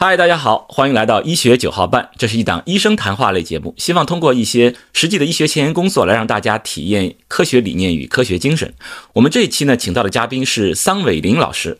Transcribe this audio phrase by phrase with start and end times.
[0.00, 2.10] 嗨，大家好，欢迎来到医学九号半。
[2.16, 8.72] 这是一档医生谈话类节目，希望通过一些实际的医学前沿工作，来让大家体验科学理念与科学精神。
[9.14, 11.78] 我们这一期呢，请到的嘉宾是桑伟林老师。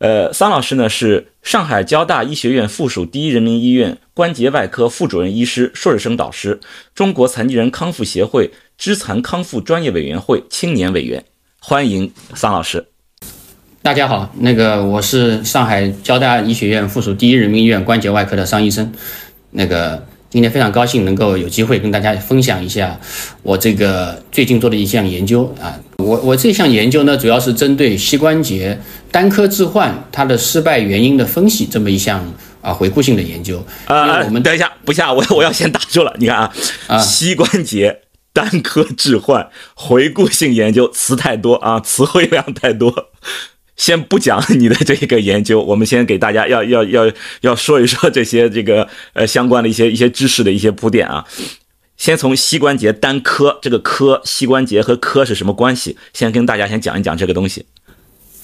[0.00, 6.60] 呃，桑老师呢是上海交大医学院附属第一人民医院关节外科副主任医师、硕士生导师，
[6.94, 11.24] 中国残疾人康复协会肢残康复专业委员会青年委员。
[11.58, 12.89] 欢迎桑老师。
[13.82, 18.92] 大家好，那个我是上海交大医学院附属第一人民医院关节外科的商医生，
[19.52, 23.00] 那个今天非常高兴能够有机会跟大家分享一下
[23.42, 28.78] 我这个最近做的一项研究啊，我我这项研究呢主要是针对膝关节
[29.10, 32.22] 单科置换它的失败原因的分析这么一项
[32.60, 33.64] 啊回顾性的研究。
[33.86, 36.52] 啊，我们等一下，不下，我我要先打住了，你看啊，
[36.86, 36.98] 啊。
[36.98, 38.02] 膝关节
[38.34, 43.08] 单科置换回顾性研究词太多啊，词汇量太多。
[43.80, 51.24] 先不讲你的这个研究，我们先给大家要要要要说一说这些这个呃相关的一些一些知识的一些铺垫啊。
[51.96, 55.96] 先从膝关节单科这个科膝关节和科是什么关系？
[56.12, 57.64] 先跟大家先讲一讲这个东西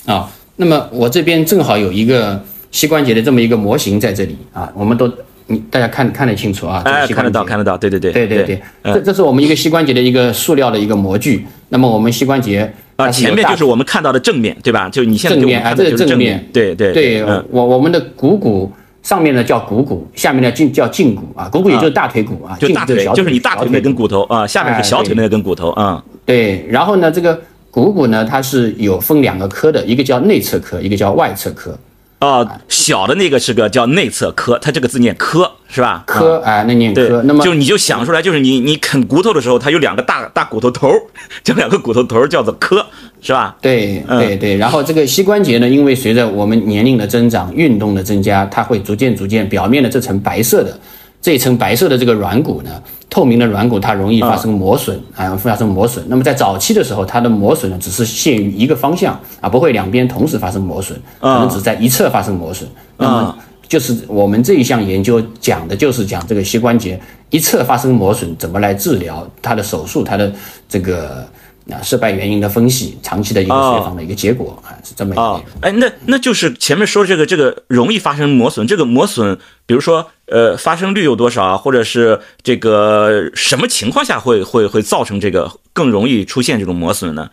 [0.07, 0.33] 啊。
[0.57, 5.13] 那么我这边正好有一个膝关节的这么一个模型在这里啊，我们都
[5.49, 6.81] 你大家看看得清楚啊？
[6.87, 11.45] 哎，看得到看得到，对对对对对对，这这是我们一个膝关节的一个塑料的一个模具。
[11.69, 12.73] 那么我们膝关节。
[12.97, 14.89] 啊，前面就是我们看到的正面对吧？
[14.89, 16.45] 就你现在正面啊，这是正面。
[16.53, 21.49] 对对对，我我们的股骨上面呢叫股骨，下面呢胫叫胫骨啊。
[21.49, 26.03] 股骨也就是大腿骨啊，就大腿就是你大腿那根骨头啊，下面是小腿那根骨头啊。
[26.25, 27.39] 对，然后呢，这个
[27.71, 31.79] 股骨呢，它是有分两个科的，一个叫内侧科，一个叫外侧科。
[32.19, 36.03] 啊，小的那个是个叫内侧科，它这个字念科是吧？
[36.07, 37.23] 科啊，那念科。
[37.23, 40.91] 那么就你就想出来，就是你你啃骨头的时候，它有两个大大骨头头，
[41.45, 42.85] 这两个骨头头叫做科，
[43.21, 43.55] 是吧？
[43.61, 44.57] 对对对。
[44.57, 50.79] 然后这个膝关节呢，因为随着我们年龄的增长、运动的增加，它会逐渐逐渐表面的这层白色的。
[51.21, 52.71] 这一层白色的这个软骨呢，
[53.09, 56.05] 透明的软骨，它容易发生磨损啊，发生磨损。
[56.09, 62.69] 那么在早期的时候，它的磨损呢，只是限于一个方向啊，不会两边同时发生磨损，可能只在一侧发生磨损。
[62.97, 63.37] 那么
[63.69, 70.33] 就是我们这一项研究讲的就是讲这个膝关节一侧发生磨损怎么来治疗，它的手术，它的
[70.69, 71.27] 这个。
[71.69, 75.43] 那失败原因的分析，长期的一个协防的一个结果啊，是这么一个。
[75.61, 87.29] 哎，那那就是前面说这个这个容易发生磨损，这个磨损，比如说呃发生率有多少啊，或者是这个什么情况下会会会造成这个更容易出现这种磨损呢？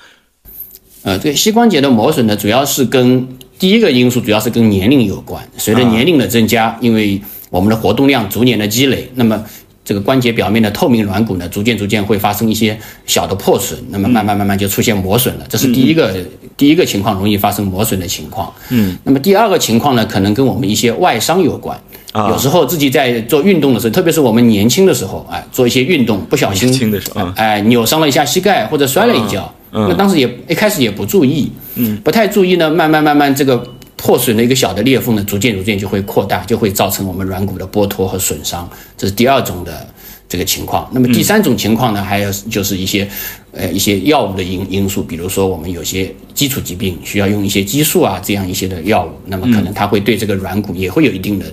[1.03, 3.27] 呃，对膝关节的磨损呢，主要是跟
[3.59, 7.21] 第一个因素主要是跟年龄有关，随着年龄的增加，因为
[7.51, 9.45] 我们的活动量逐年的积累，那么。
[9.85, 15.45] 这个关节表面的透明软骨呢，逐渐逐渐会发生一些小的破损，那么慢慢慢慢就出现磨损了。
[15.49, 16.15] 这是第一个
[16.55, 18.53] 第一个情况，容易发生磨损的情况。
[18.69, 21.77] 嗯，那么第二个情况呢，可能跟我们一些外伤有关。
[22.13, 33.61] 啊，有时候自己在做运动的时候，特别是我们年轻的时候，哎，做一些运动不小心，年轻的时候，哎，扭伤了一下膝盖或者摔了一跤，那当时也一开始也不注意，嗯，不太注意呢，慢慢慢慢这个。
[34.03, 39.87] 破损的一个小的裂缝呢，逐渐逐渐就会扩大，就会造成我们软骨的剥脱和损伤，这是第二种的
[40.27, 40.89] 这个情况。
[40.91, 43.07] 那么第三种情况呢，还有就是一些
[43.53, 51.45] 呃一些药物的因因素，比如说我们有些基础疾病需要用一些激素啊这样一些的药物，那么可能它会对这个软骨也会有一定的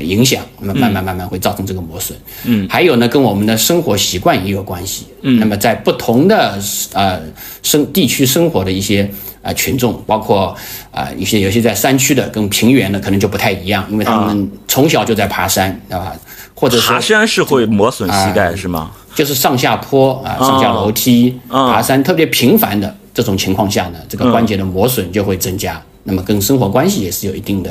[0.00, 2.18] 影响，那么慢慢慢慢会造成这个磨损。
[2.44, 5.04] 嗯，还有呢，跟我们的生活习惯也有关系。
[5.20, 6.58] 嗯，那么在不同的
[6.94, 7.20] 呃
[7.62, 9.10] 生地区生活的一些。
[9.42, 10.54] 啊，群众包括
[10.90, 16.14] 啊一些有些在山区的跟平原的可能就不太一样，因为他们从小就在爬山，对吧？
[16.54, 18.92] 或者爬山是会磨损膝盖是吗？
[19.14, 25.82] 就是上下坡啊，上下楼梯，爬山特别频繁的这种情况下呢，这个关节的磨损就会增加。
[26.04, 27.70] 那么跟生活关系也是有一定的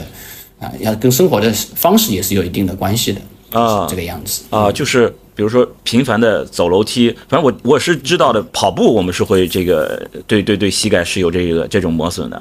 [0.59, 5.13] 啊，要跟生活的方式也是有一定的关系的啊，这个样子啊，就是。
[5.41, 12.39] 比如说频繁的走楼梯，反正我我是知道的，跑步我们是会这个对对对膝盖是有这个这种磨损的，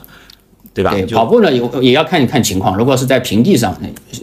[0.74, 0.90] 对吧？
[0.90, 3.74] 对，跑步呢有也要看一看情况，如果是在平地上，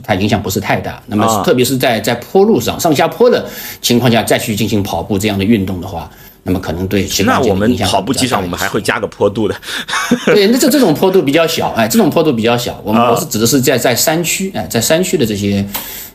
[0.04, 1.02] 它影响不是太大。
[1.08, 3.44] 那么特别是在在坡路上上下坡的
[3.82, 6.08] 情况下再去进行跑步这样的运动的话，
[6.48, 9.56] 那么可能对膝那我们跑步机上我们还会加个坡度的。
[10.26, 15.64] 对，那这这种坡度比较小，哎，这种坡度比较小，我们我是指的是在在山区，哎，在山区的这些。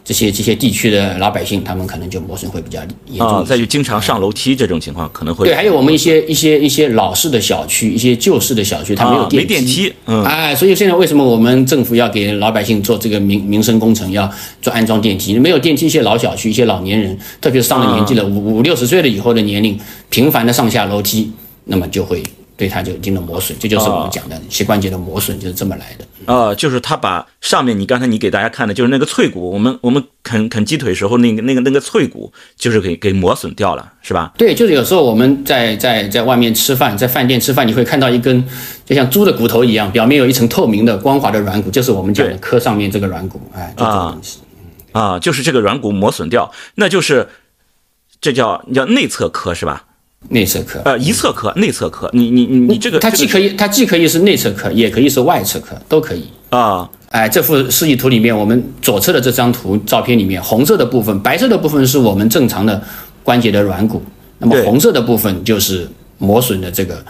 [0.04, 3.38] 这些这些地区的老百姓，他们可能就磨损会比较严重。
[3.38, 5.54] 啊，再就经常上楼梯这种情况，可能会对。
[5.54, 9.46] 还有我们一些一些一些老式的小区，一些旧式的小区，它没有电梯。
[9.46, 14.28] 没电梯，嗯，哎，所以现在为什么我们政府要给老百姓做这个民民生工程，要
[14.60, 15.38] 做安装电梯？
[15.38, 19.78] 没有电梯，一些老小区，一些老年人，特别是上了年纪了五五六十岁了以后的年龄，
[20.12, 21.32] 频繁的上下楼梯，
[21.64, 22.22] 那么就会
[22.54, 26.04] 对它就有一定的磨损，这就是我们讲的膝关节的磨损，就是这么来的。
[26.26, 34.30] 呃，就是它把上面你刚才你给大家看的，就是那个脆骨，我们我们啃啃鸡腿时候那个那个那个脆骨，就是给给磨损掉了，是吧？
[34.36, 38.44] 对，就是有时候我们在在在外面吃饭，在饭店吃饭，你会看到一根
[38.84, 44.38] 就像猪的骨头一样，表面有一层透明的光滑的软骨，就是我们讲的磕上面这个软骨，哎，就这个东西。
[44.92, 47.26] 啊，就是这个软骨磨损掉，那就是
[48.20, 49.86] 这叫叫内侧磕是吧？
[50.28, 52.08] 内侧科，呃，一侧科，内侧科。
[52.12, 56.88] 你你你你这个，它既可以它既可以是内侧科，也可以是外侧科，都可以啊。
[57.10, 62.82] 哎，这幅示意图里面，我们左侧的这张图照片里面，红色的部分，白色的部分是我们正常的
[63.22, 64.02] 关节的软骨，
[64.38, 65.86] 那么红色的部分就是
[66.18, 67.04] 磨损的这个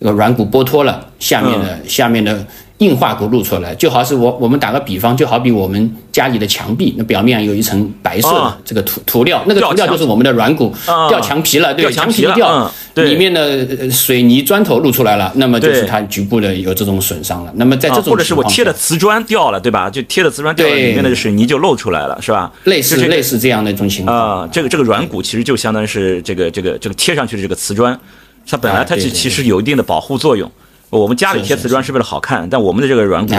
[0.00, 2.46] 这个软骨剥脱了，下面的下面的。
[2.82, 10.74] 硬化骨露出来，就好是我我们打个比方，就好比我们家里的墙壁，那表面有一层白色的这个涂涂料，那个涂料就是我们的软骨
[11.08, 17.52] 掉墙皮了，对，墙皮掉，里面的水泥砖头露出来了，那么就是它局部的有这种损伤了。
[17.56, 19.88] 那么在这种或者是我贴的瓷砖掉了，对吧？
[19.88, 22.52] 就贴的瓷砖掉了，里面的水泥就露出来了，是吧？
[22.64, 27.98] 类似类似这样的一种情况啊，这个这个软骨其实就相当于是这个这个这个贴上去的这个瓷砖，
[28.46, 30.50] 它本来它是其实有一定的保护作用。
[30.98, 33.34] 我们家里贴瓷砖是为了好看，但我们的这个软骨，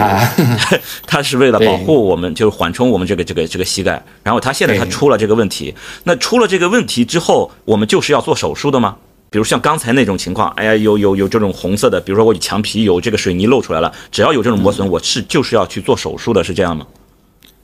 [1.06, 4.02] 它是为了保护我们，就是缓冲我们这个这个这个膝盖。
[4.24, 5.72] 然后它现在它出了这个问题，
[6.02, 8.96] 那出了这个问题之后，我们就是要做手术的吗？
[9.30, 16.84] 比如像刚才那种情况，哎呀，有有有这种红色的，比如说我墙皮有这个水泥露出来了，只要有这种磨损，我是就是要去做手术的，是这样吗？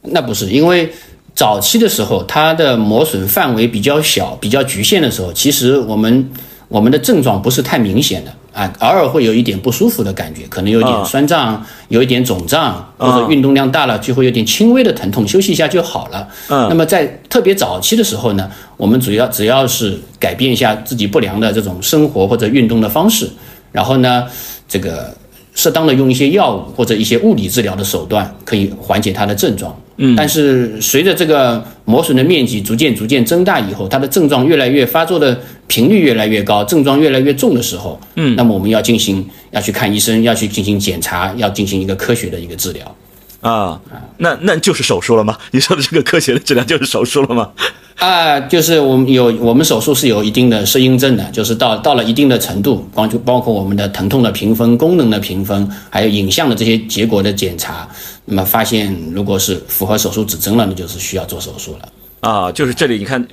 [0.02, 0.92] 那不是，因为
[1.34, 6.30] 早期的时候，它的磨损范围比较小、比较局限的时候，其实我们
[6.70, 8.32] 我们的症状不是太明显的。
[8.52, 16.26] 啊，偶尔会有一点不舒服的感觉，可能有点酸胀，有一点肿胀，或者运动量大了就会有点轻微的疼痛，休息一下就好了。
[16.48, 23.28] 嗯，那么在特别早期的时候呢，我们主要只要是改变一下自己不良的这种生活或者运动的方式，
[23.70, 24.26] 然后呢，
[24.66, 25.14] 这个。
[25.52, 29.76] 适当的用一些药物或者一些物理治疗的手段，可以缓解它的症状。
[29.96, 35.38] 嗯，但是随着这个磨损的面积逐渐逐渐增大以后，它的症状越来越发作的
[35.70, 42.96] 频率越来越高，症状越来越重的时候，嗯，那么我们要进行要去看医生，要去进行检查，要进行一个科学的一个治疗。
[43.40, 43.80] 啊，
[44.18, 45.38] 那那就是手术了吗？
[45.52, 47.48] 你说的这个科学的治疗就是手术了吗？
[47.96, 57.88] 啊，就是我们有我们手术是有一定的适应症的，就是到到了一定的程度，包就包括我们的疼痛的评分、功能的评分，还有影像的这些结果的检查，
[58.26, 61.88] 那么发现如果是符合手术指征了，那就是需要做手术了。
[62.20, 63.26] 啊，就是这里你看，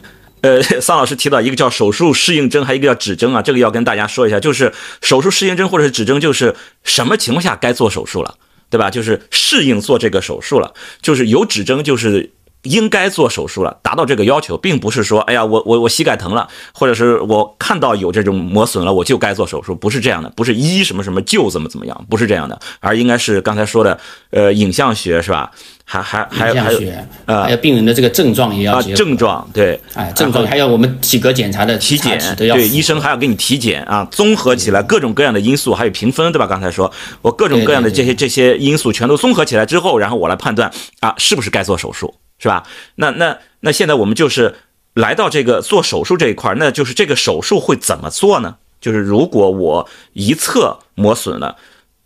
[0.48, 4.72] 呃，桑老师提到一个叫手术适应症，还有一个叫指征啊，这个要跟大家说一下，就是
[5.02, 6.56] 手术适应症或者是指征，就是
[6.86, 8.36] 什么情况下该做手术了，
[8.70, 8.90] 对吧？
[8.90, 12.32] 就是适应做这个手术了，就是有指征就是。
[12.64, 23.98] 应该做手术了，达到这个要求，并不是说，哎呀，我我我膝盖疼了，或者是我看到有这种磨损了，我就该做手术，不是这样的，不是医什么什么就怎么怎么样，不是这样的，而应该是刚才说的，
[24.32, 25.52] 呃，影像学是吧？
[25.90, 26.82] 还还还还有
[27.28, 36.46] 呃，还有病人的这个症状也要症状对，哎，症状还有我们体格检查的体检对，医生还要给你体检啊，综合起来各种各样的因素，还有评分对吧？
[36.46, 40.70] 刚才说我各种各样的这些这些因素全都综合起来之后，然后我来判断
[41.00, 42.14] 啊，是不是该做手术。
[42.38, 42.68] 是吧？
[42.96, 44.56] 那那那现在我们就是
[44.94, 48.58] 来到这个做手术这一块那就是这个手术会怎么做呢？
[48.80, 51.58] 就是如果我一侧磨损了，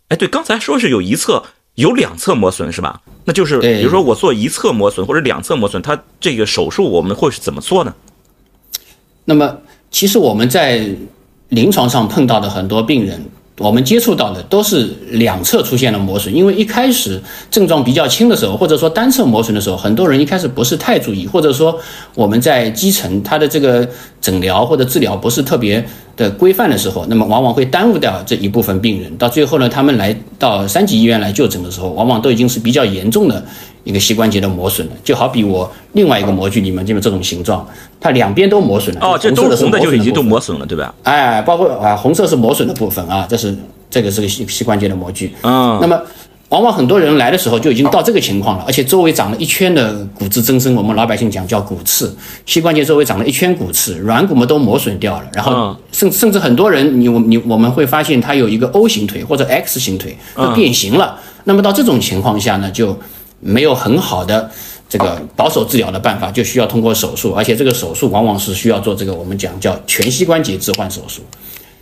[0.08, 1.44] 哎，对，刚才说是有一侧
[1.74, 3.00] 有两侧磨损是吧？
[3.24, 7.94] 那就是比如说我做一侧磨损或者两侧磨损，它这个手术我们会是怎么做呢？
[9.26, 9.58] 那么
[9.90, 10.88] 其实我们在
[11.50, 13.24] 临床上碰到的很多病人。
[13.58, 21.78] 我们接触到的都是两侧出现了磨损，因为一开始症状比较轻的时候，或者说单侧磨损的时候，很多人一开始不是太注意，或者说
[22.14, 23.86] 我们在基层他的这个
[24.20, 25.84] 诊疗或者治疗不是特别
[26.16, 29.14] 的规范的时候，那么往往会耽误掉这一部分病人。
[29.18, 33.44] 到最后呢，他们来到三级医院来就诊的时候，往往都已经是比较严重的。
[33.84, 37.66] 一个膝关节的磨损了，就好比我另外一个模具里面就是这种形状，
[38.00, 39.00] 它两边都磨损了。
[39.02, 40.94] 哦，这都是红的就已经都磨损了，对吧？
[41.02, 43.56] 哎，包括啊，红色是磨损的部分啊，这是
[43.90, 45.34] 这个是个膝膝关节的模具。
[45.42, 46.00] 嗯，那么
[46.50, 61.18] 往往很多人来的时候就已经到这个情况了，而且周围长了一圈的骨质增生，我们老百姓讲叫骨刺，膝关节周围长了一圈骨刺，软骨嘛都磨损掉了，然后甚甚至很多人，你我你我们会发现他有一个 O 型腿或者 X 型腿，它变形了。
[61.44, 62.96] 那么到这种情况下呢，就
[63.44, 64.50] 没有很好的
[64.88, 71.22] 这个保守治疗的办法，就需要通过手术，而且这个手术往往是需要做这个我们讲叫全膝关节置换手术，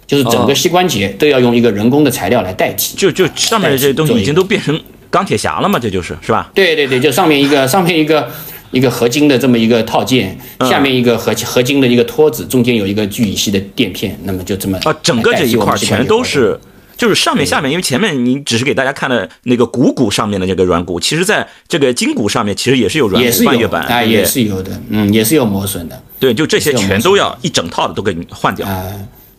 [0.07, 2.97] 就是整个膝关节都要用一个人工的材料来代替。
[2.97, 5.79] 就就上面的这些东西已经都变成钢铁侠了嘛？
[5.79, 6.51] 这就是是吧？
[6.55, 8.29] 对对对，就上面一个 上面一个
[8.71, 16.59] 一个合金的这么一个套件，下面一个合合金的一个托子，中间有一个聚乙烯的垫片，那么就这么啊，整个这一块全都是。
[17.01, 25.99] 就是上面下面，因为前面你只是给大家看了那个股骨上面的这个软骨，其实在这个筋骨上面其实也是有软骨半月板，哎，也是有的，嗯，也是有磨损的。
[26.19, 28.69] 对，就这些全都要一整套的都给你换掉。
[28.69, 28.85] 啊，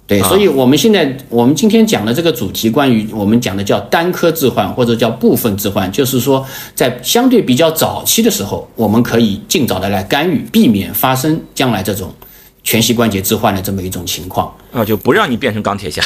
[0.07, 12.11] 对，所以我们现在我们今天讲的这个主题，关于我们讲的叫单颗置换或者叫部分置换，就是说在相对比较早期的时候，我们可以尽早的来干预，避免发生将来这种
[12.63, 16.01] 全膝关节置换的这么一种情况啊，就不让你变成钢铁侠。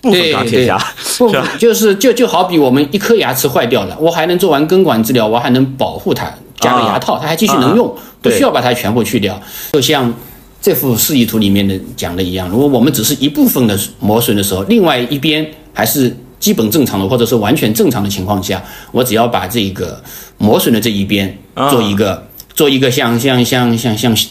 [0.00, 0.78] 部分钢铁侠，
[1.18, 7.92] 不就是就就好比我们一颗牙齿坏掉了，我还能做完根管治疗，我还能保护它，加个牙套，它还继续能用，
[8.22, 9.40] 不需要把它全部去掉。
[9.72, 10.14] 就像
[10.62, 20.00] 这幅示意图里面的讲的一样，如果我们只是一部分的磨损的时候，另外一边还是基本正常的，或者是完全正常的情况下，我只要把这个
[20.36, 21.36] 磨损的这一边
[21.68, 24.28] 做一个做一个像像像像像像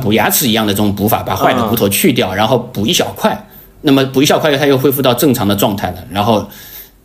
[0.00, 3.46] 补牙齿一样的这种补法，把坏的骨头去掉，然后补一小块。
[3.82, 6.04] 那么补一小块，它又恢复到正常的状态了。
[6.10, 6.46] 然后，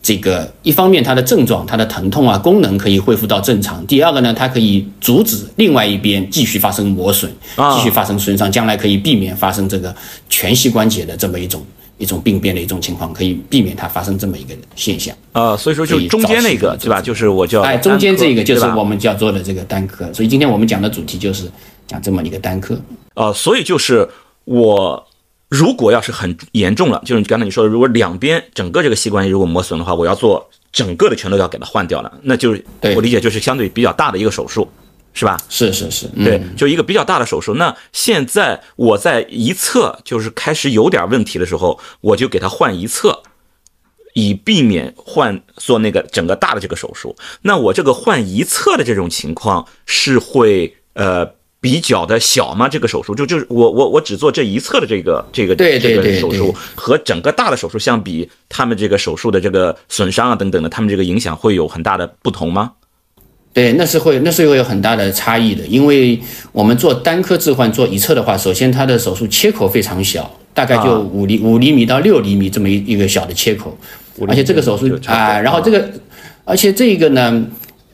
[0.02, 3.84] 这个一方面它的症状、它的疼痛啊、功能可以恢复到正常。
[3.86, 9.94] 第二个呢，它可以阻止另外一边继续发生磨损，继续发生损伤，将来可以避免发生这个
[10.28, 11.64] 全膝关节的这么一种
[11.96, 15.16] 一种病变的一种情况，可以避免它发生这么一个现象。
[15.32, 17.00] 啊，所以说就中间那个对吧？
[17.00, 20.12] 就是我叫哎，中间这个就是我们叫做的这个单科。
[20.12, 21.50] 所以今天我们讲的主题就是
[21.86, 22.80] 讲这么一个单科。
[23.14, 24.08] 呃，所以就是
[24.44, 25.06] 我。
[25.48, 32.64] 如果要是很严重了，就是刚才你说的，如果两边整个这个膝关节如果磨损的话，我要做整个的全都要给它换掉了，那就是
[32.96, 34.68] 我理解就是相对比较大的一个手术，
[35.14, 35.38] 是吧？
[35.48, 37.54] 是是是，对，就一个比较大的手术。
[37.54, 43.22] 那现在我在一侧就是开始有点问题的时候，我就给它换一侧，
[44.14, 47.14] 以避免换做那个整个大的这个手术。
[47.42, 51.35] 那我这个换一侧的这种情况是会呃。
[51.58, 52.68] 比较的小吗？
[52.68, 62.72] 这个手术就就是我我我只做这一侧的这个这个这个手术和整个大的手术相比，他们这个手术的这个损伤啊等等的，他们这个影响会有很大的不同吗？
[63.52, 66.20] 对，那是会那是会有很大的差异的，因为
[66.52, 73.76] 我们做单颗置换做一侧的话，首先它的手术切口非常小，大概就五厘五厘米到六厘米这么一一个小的切口，
[74.28, 75.90] 而且这个手术啊，然后这个
[76.44, 77.44] 而且这个呢。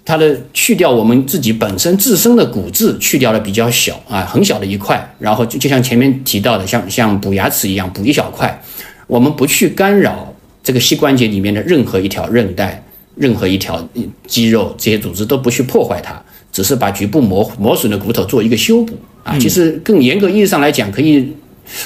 [0.05, 8.63] 它的去掉我们自己本身自身的骨质去掉的比较小啊，很小的一块，然后就就像前面提到的，像像补牙齿一样补一小块，
[9.07, 12.83] 我们不去干扰这个膝关节里面的任何一条韧带、
[13.15, 13.89] 任何一条
[14.27, 19.39] 肌肉这些组织都不去破坏它，只是把局部磨磨损的骨头做一个修补啊。
[19.39, 21.33] 其实更严格意义上来讲，可以。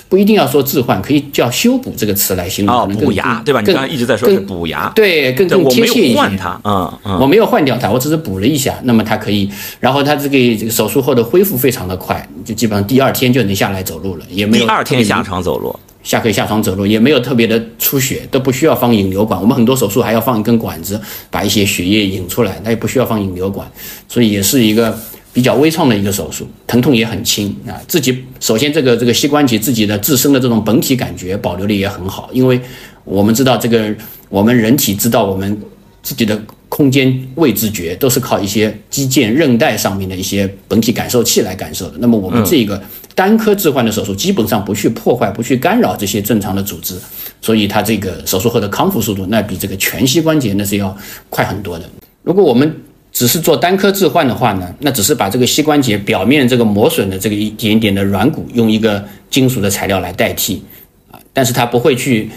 [0.08, 2.74] 不一定要说置换，可以叫修补这个词来形容。
[2.74, 3.60] 哦，补牙对吧？
[3.60, 6.18] 你刚刚一直在说是补牙，对，更更贴切一些。
[6.18, 8.74] 换它，嗯嗯，我没有换掉它，我只是补了一下。
[8.84, 14.64] 那么它可以，然后它这个这个手术后的恢复非常的快，就基本上第二天就能下来走路了，也没有。
[14.64, 19.40] 第二天下床走路，下可以下床走路，也没有特别的出血，都不需要放引流管。
[19.40, 23.70] 我们很多手术还要放一根管子，把一些血液引出来，那也不需要放引流管，
[24.08, 24.98] 所以也是一个。
[25.36, 27.76] 比较微创的一个手术，疼痛也很轻啊。
[27.86, 32.58] 自己首先这个这个膝关节自己的自身的这种本体感觉保留的也很好，因为
[33.04, 33.94] 我们知道这个
[34.30, 35.60] 我们人体知道我们
[36.02, 36.40] 自己的
[36.70, 41.98] 空间位置觉都是靠一些肌腱韧带上面的一些本体感受器来感受的。
[41.98, 42.82] 那么我们这个
[43.14, 46.94] 单颗置换的手术基本上不去破坏、不去干扰这些正常的组织，
[47.42, 50.96] 所以它这个手术后的康复速度那比这个全膝关节那是要
[51.28, 51.84] 快很多的。
[52.22, 52.74] 如果我们
[53.16, 60.62] 只是做单颗置换的话呢，那只是把这个膝关节表面这个磨损的这个一点点的软骨用一个金属的材料来代替，
[61.10, 62.30] 啊，但是它不会去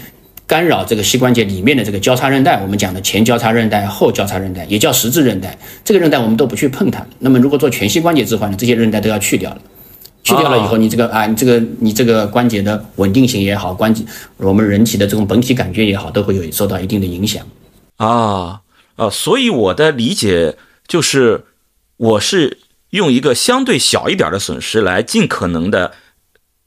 [0.46, 7.06] 干扰这个膝关节里面的这个交叉韧带，我们讲的前交叉韧带、后交叉韧带，也叫十字韧带，这个韧带我们都不去碰它。
[7.18, 9.58] 那么如果做全膝关节置换呢，这些韧带都要去掉了，
[10.24, 14.02] 去掉了以后，你这个啊，你这个你这个关节的稳定性也好，关节
[14.38, 17.44] 我们人体的这种本体感觉也好，都会有受到一定的影响。
[17.98, 18.60] 啊
[18.96, 20.56] 啊，所以我的理解。
[20.90, 21.44] 就是，
[21.98, 22.58] 我是
[22.90, 25.92] 用一个相对小一点的损失来尽可能的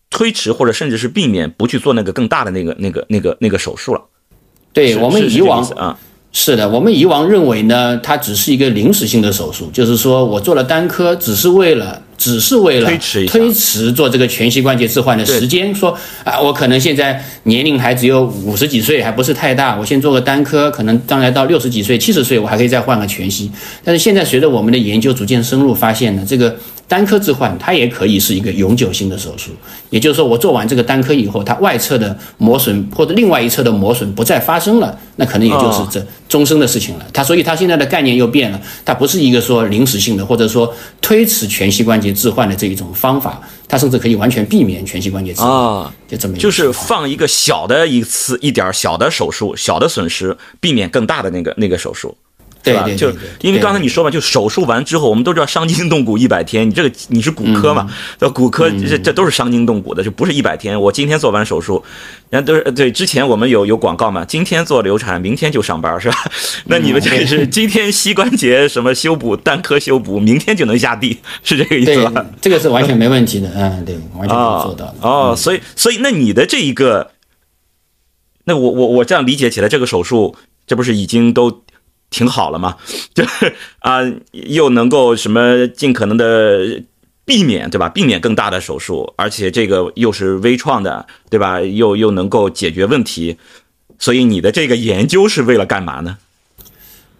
[0.10, 4.02] 推迟或者甚至是避免不去做那个更大的那个那个那个那个手术了。
[4.72, 6.00] 对我们以往啊。
[6.32, 15.76] 是的，我们以往认为呢，它只是一个临时性的手术，就是说我做了单科，只是为了，只是为了推迟推迟做这个全膝关节置换的时间。
[15.76, 23.52] 说啊，我可能现在年龄还只有五十几岁，还不是太大，我先做个单科，可能将来到六十几岁、七十岁，我还可以再换个全膝。
[23.84, 26.56] 但是现在随着我们的研究逐渐深入，发现呢，这个。
[26.88, 29.52] 单科置换，它也可以是一个永久性的手术。
[29.90, 37.06] 也就是说，我做完这个单科以后，它外侧的磨损或者另外一侧的磨损不再发生了，那可能也就是这终身的事情了。
[37.14, 40.72] 它所以它现在的概念又变了，它不是一个说临时性的或者说
[41.02, 45.50] 推迟全膝关节置换的这一种方法，它甚至可以完全避免全膝关节置换。
[45.50, 52.16] 啊，就这么一个就是放一个小的一次一点小的手术，小的损失，避免更大的那个那个手术。
[52.64, 52.84] 是吧？
[52.84, 60.80] 就对对对对因为刚才你说嘛，就手术完之后，我们都知道伤筋动骨一百天，你这个你是骨科嗯嘛，这骨科这这都是伤筋动骨的，就不是一百天。
[60.80, 61.84] 我今天做完手术，
[62.30, 62.92] 人家都是对。
[62.92, 66.16] 之前我们有有广告嘛，今天做流产，明天就上班，是吧？
[66.66, 74.96] 那你们这个是今天膝关节什么修补，单科修补，明天就能下地，是这个意思对吧？，这个是完全没问题的，嗯，对，完全可以做到的。
[75.02, 77.12] 哦，所以所以那你的这一个，
[78.46, 80.36] 那我我我这样理解起来，这个手术
[80.68, 81.64] 这不是已经都
[82.14, 82.78] 挺好了嘛？
[83.16, 84.02] 就是啊、
[84.32, 86.82] 又能够什么尽可能的
[87.26, 87.90] 避免对吧？
[87.90, 91.60] 避免更大的手术，而且这个又是微创的对吧？
[91.60, 93.38] 又又能够解决问题，
[93.98, 96.18] 所以你的这个研究是为了干嘛呢？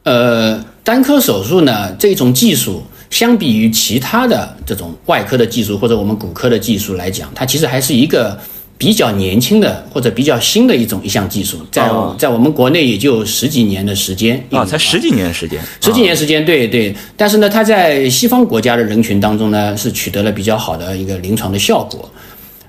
[0.04, 8.38] 呃，单科手术呢，这种技术相比于其他的这种外科的技术或者我们骨科的技术来讲，它其实还是一个
[8.78, 22.10] 比较年轻的或者比较新的一种一项技术，在、哦在我们国内也就十几年的时间啊，才十几年时间，十几年时间，对对，但是呢，它在西方国家的人群当中呢，是取得了比较好的一个临床的效果。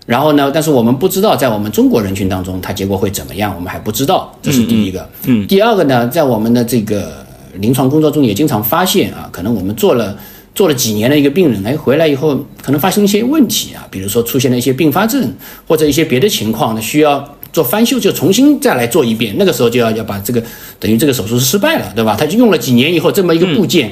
[0.07, 5.09] 然后呢，但是我们不知道在我们中国人群当中，它结果会怎么样，我们还不知道，这是第一个。
[5.25, 10.15] 嗯，第二个呢，在我们的这个临床工作中也经常发现啊，可能我们做了
[10.55, 15.35] 做了几年的一个病人，哎，回来以后可能发生一些问题啊，比如说出现了一些并发症
[15.67, 19.35] 或者一些别的情况呢，需要做翻修，就重新再来做一遍。
[19.37, 20.43] 那个时候就要要把这个
[20.79, 22.17] 等于这个手术是失败了，对吧？
[22.17, 23.91] 他就用了几年以后这么一个部件，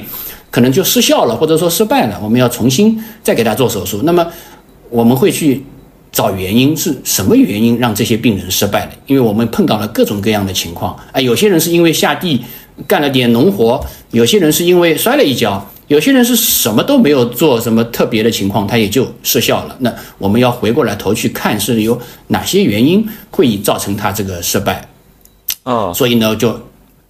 [0.49, 4.01] 可能就失效了，或者说失败了，我们要重新再给他做手术。
[4.03, 4.25] 那么
[4.89, 5.61] 我们会去
[6.11, 8.91] 找原因是什么原因让这些病人失败的？
[9.07, 12.41] 因为我们碰到了各种各样的情况，哎，有些人是因为下地
[12.87, 19.75] 干了点农活，有些人是因为摔了一跤，有些人是什么都没有做，什么特别的情况，他也就失效了。
[19.79, 24.87] 那我们要回过来头去看是有哪些原因会造成他这个失败。
[25.63, 26.59] 哦，所以呢，就，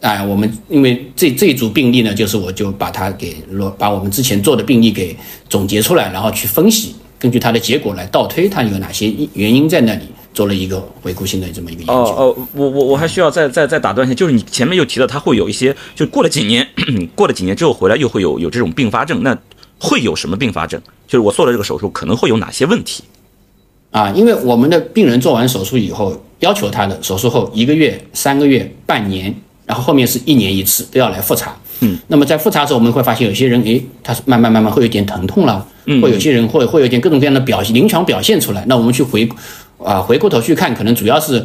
[0.01, 3.37] 哎，我们因为这这一组病例呢，就是我就把它给
[3.77, 5.15] 把我们之前做的病例给
[5.47, 11.93] 总结出来，然后去分析，根据它的结果来倒推它有哪些原因在那里，做了一个回顾性的这么一个研究。
[11.93, 16.67] 哦哦，我我我还需要再再再打断一下，就是你前面又提到它会有一些，就过了几年，
[17.15, 19.37] 过了几年之后回来又会有有这种并发症，那
[19.79, 20.81] 会有什么并发症？
[21.07, 23.03] 就是我做了这个手术可能会有哪些问题？
[23.91, 29.33] 啊，因为我们的病人做完手术以后，要求他的手术后一个月、三个月、半年，
[29.67, 31.55] 然后后面是一年一次都要来复查。
[31.81, 38.63] 嗯，那么在复查的时候，我们会发现有些人，诶，他慢慢慢慢会有点疼痛了，嗯，会有些人会会有点各种各样的表现临床表现出来。
[38.67, 39.29] 那我们去回
[39.83, 41.43] 啊回过头去看，可能主要是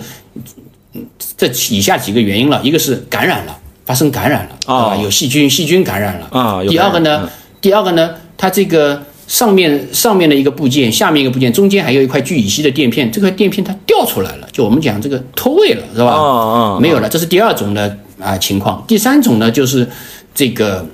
[0.95, 7.29] 嗯这以下几个原因了，一个是感染了，发生感染了，哦啊，有细菌，细菌感染了啊有第二个呢嗯，
[7.61, 16.13] 第二个呢，它这个上面上面的一个部件，下面一个部件，中间还有一块聚乙烯的垫片，这块垫片它掉出来了，就我们讲这个脱位了，是吧？
[16.13, 18.83] 哦哦没有了，这是第二种的啊、情况。
[18.89, 19.87] 第三种呢，就是
[20.35, 20.85] 这个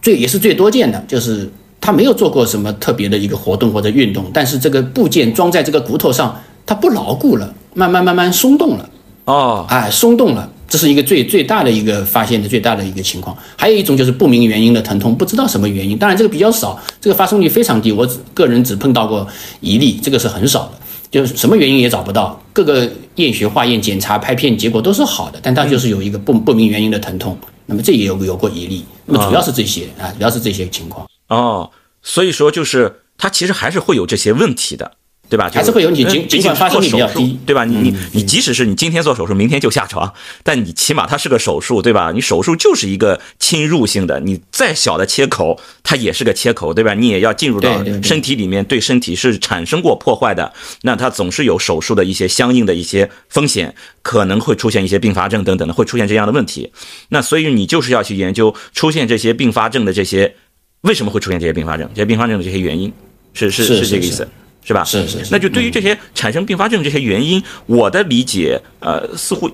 [0.00, 1.48] 最也是最多见的，就是
[1.80, 8.88] 他没有做过什么特别的一个活动或者运动，但是这个部件装在这个骨头上，它不牢固了，慢慢慢慢松动了。
[9.24, 13.36] 哦哎，松动了，这是一个最最大的一个发现的最大的一个情况。
[13.56, 19.26] 还有一种就是不明原因的疼痛，不知道什么原因，当然这个比较少，这个发生率非常低，我只个人只碰到过
[19.60, 20.72] 一例，这个是很少的。
[21.10, 27.36] 就是什么原因也找不到，各个验血、化验、检查、拍片结果都是好的，但它就是有一个不不明原因的疼痛。
[27.66, 31.04] 那么这也有有过一例，那么主要是这些啊，主要是这些情况。
[31.30, 31.68] 哦，
[32.00, 34.92] 所以说就是它其实还是会有这些问题的。
[35.30, 35.48] 对吧？
[35.54, 37.64] 还是会有你嗯尽尽管发生率比较低，对吧？
[37.64, 40.12] 你你嗯你，即使是你今天做手术，明天就下床，
[40.42, 42.10] 但你起码它是个手术，对吧？
[42.12, 46.94] 你手术就是一个侵入性的，你再小的切口，它也是个切口，对吧？
[46.94, 56.72] 你也要进入到身体里面，对身体是产生过破坏的，那它总是有手术的一些相应的一些风险，可能会出现一些并发症等等的，会出现这样的问题。
[57.10, 60.34] 那所以你就是要去研究出现这些并发症的这些
[60.80, 62.92] 为什么会出现这些并发症，这些并发症的这些原因，
[63.32, 64.26] 是是是是这个意思。
[64.62, 64.84] 是吧？
[64.84, 69.50] 是是是那就对于这些产生并发症这些原因，我的理解，呃，似乎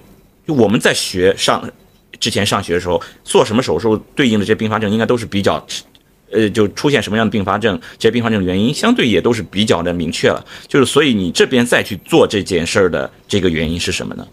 [0.47, 1.69] 就我们在学上
[2.19, 5.65] 之前上学的时候，做什么手术对应的这些并发症，应该都是比较，
[6.31, 10.45] 呃，就出现什么样的并发症，这些并发症的原因相对也都是比较的明确了。
[10.67, 14.27] 就是所以你这边再去做这件事儿的这个原因是什么呢？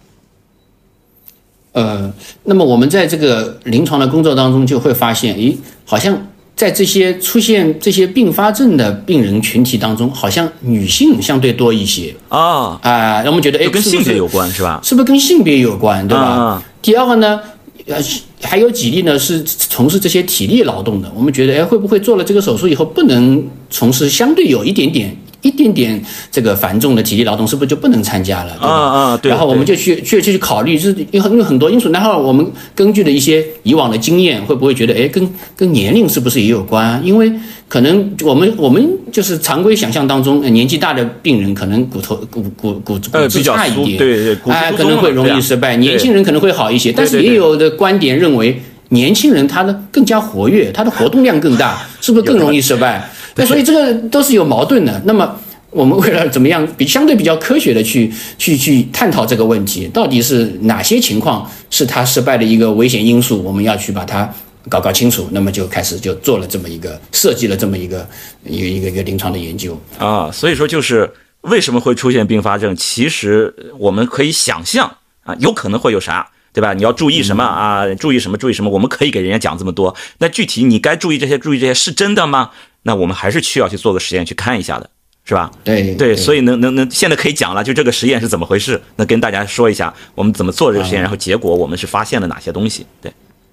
[1.74, 5.56] 呃，那么我们在这个临床的工作当中就会发现，咦，
[5.86, 14.80] 好像在这些出现这些并发症的病人群体当中，好像女性相对多一些啊啊，让我们觉得哎，跟性别有关是吧？
[14.84, 16.63] 是不是跟性别有关，对吧？
[16.82, 17.39] 第二个呢，
[17.88, 17.98] 呃，
[18.42, 25.16] 还有几例呢是从事这些体力劳动的，我们觉得哎，会不会做了这个手术以后不能从事相对有一点点。
[25.43, 26.01] 一点点
[26.32, 28.53] 这个繁重的体力劳动是不是就不能参加了？
[28.60, 29.29] 啊啊，对。
[29.29, 31.91] 然后我们就去去去考虑，就是因为因为很多因素。
[31.91, 36.99] 然后我们根据的一些以往的经验，会不会觉得，哎，跟跟年龄是不是也有关？
[37.06, 37.32] 因为
[37.67, 45.75] 可能我们我们就是常规想象当中，年纪大的病人可能骨头骨骨骨骨质差一点，对对，哎，可能会容易失败。
[45.75, 53.10] 年轻人可能会好一些，但是也有的观点认为，年轻人他的更加活跃，他的活动量更大，是不是更容易失败？
[53.36, 55.02] 那所以这个都是有矛盾的。
[55.06, 63.41] 那么我们为了怎么样比相对比较科学的去去去探讨这个问题，到底是哪些情况是他失败的一个危险因素？
[63.41, 64.32] 我们要去把它
[64.69, 65.28] 搞搞清楚。
[65.32, 68.08] 那么就开始就做了这么一个设计了这么一个
[68.46, 70.30] 一个一个一个临床的研究啊。
[70.32, 72.76] 所以说就是为什么会出现并发症？
[72.76, 76.74] 其实我们可以想象啊，有可能会有啥，对吧？
[76.74, 77.84] 你要注意什么啊？
[77.96, 78.38] 注意什么？
[78.38, 78.69] 注意什么？
[78.69, 79.96] 我们可以给人家讲这么多。
[80.19, 82.52] 那具体你该注意这些，注意这些是真的吗？
[82.84, 84.89] 那我们还是需要去做个实验去看一下的，
[85.24, 85.50] 是吧？
[85.63, 88.80] 对对，所以能能能，现在可以讲了，就这个实验是怎么回事？
[88.98, 92.86] 那跟大家说一下，我们怎么做这个实验，然后结果我们是发现了哪些东西？
[93.02, 93.12] 对，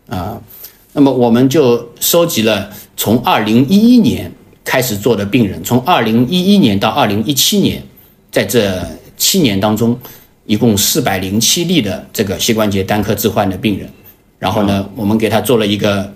[0.08, 0.36] 啊，
[0.92, 4.32] 那么我们就收集了从二零一一年
[4.64, 7.80] 开始做的病人，从二零一一年到二零一七年，
[8.32, 8.84] 在这
[9.16, 9.96] 七年当中，
[10.46, 13.88] 一共四百零七例的这个膝关节单科置换的病人，
[14.40, 16.12] 然后呢，我们给他做了一个。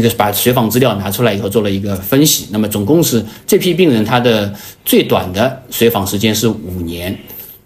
[0.00, 4.50] 个把随访资料拿出来以后做了一个分析，那么总共是这批病人他的
[4.86, 7.14] 最短的随访时间是五年，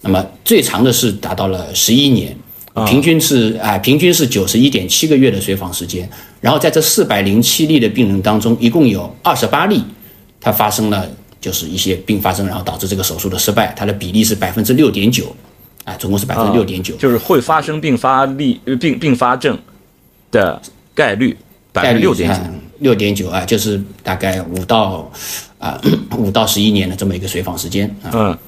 [0.00, 2.36] 那么最长的是达到了十一年，
[2.84, 6.08] 平均是啊平均是九十一点七个月的随访时间。
[6.40, 9.80] 然后在这四百零七例的病人当中，一共有二十八例，
[10.40, 11.08] 它发生了
[11.40, 15.34] 就是一些并发症，然后导致这个手术的失败，它的比例是百分之六点九，
[15.84, 19.56] 啊，总共是百分之六点九，就是会发生并发力并并发症
[20.32, 20.60] 的
[20.92, 21.36] 概率。
[21.82, 22.40] 概率六点九，
[22.80, 25.10] 六点九啊，就是大概五到
[25.58, 25.80] 啊
[26.16, 28.38] 五到十一年的这么一个随访时间啊，嗯，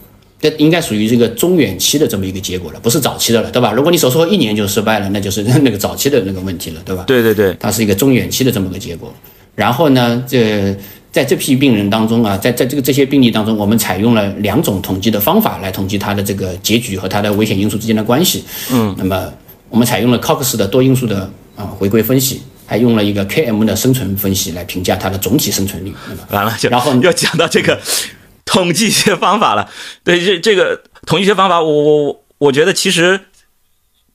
[0.41, 3.73] 这应该属于这个中远期的这么一个结果了，不是早期的了，对吧？
[3.73, 7.05] 如果你手术后一年就失败了，那就是 那个早期的那个问题了，对吧？
[7.07, 9.13] 对对对，它是一个中远期的这么个结果。
[9.55, 10.77] 然后呢，这
[11.11, 18.45] 在这批病人当中啊，在在这个这些病例当中，我们采用了两种统计的方法来统计它的这个结局和它的危险因素之间的关系。
[18.71, 19.33] 嗯，那么
[19.69, 22.43] 我们采用了 Cox 的多因素的啊回归分析。
[22.69, 25.95] 还用了一个 KM 的生存分析来评价它的总体生存率。
[26.29, 27.81] 完了，就然后要 讲到这个
[28.45, 29.71] 统计学方法了。
[30.05, 33.19] 对，这这个统计学方法，我我我觉得其实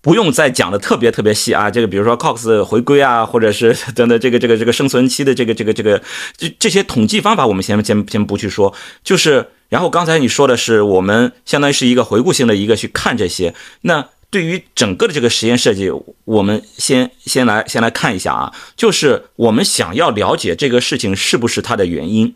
[0.02, 1.72] 不用再讲的特别特别细啊。
[1.72, 6.00] 这个比如说 Cox 回归啊，或者是 等等这个这个这个生存期的这个这个这个
[6.38, 8.72] 这这些统计方法，我们先先先不去说。
[9.04, 14.10] 就是然后刚才你说的是，我们相当于是一个回顾性的一个去看这些那。
[14.34, 15.92] 对于整个的这个实验设计，
[16.26, 22.34] 我们先先来先来看一下啊，就是我们想要了解这个事情是不是它的原因。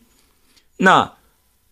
[0.78, 1.14] 那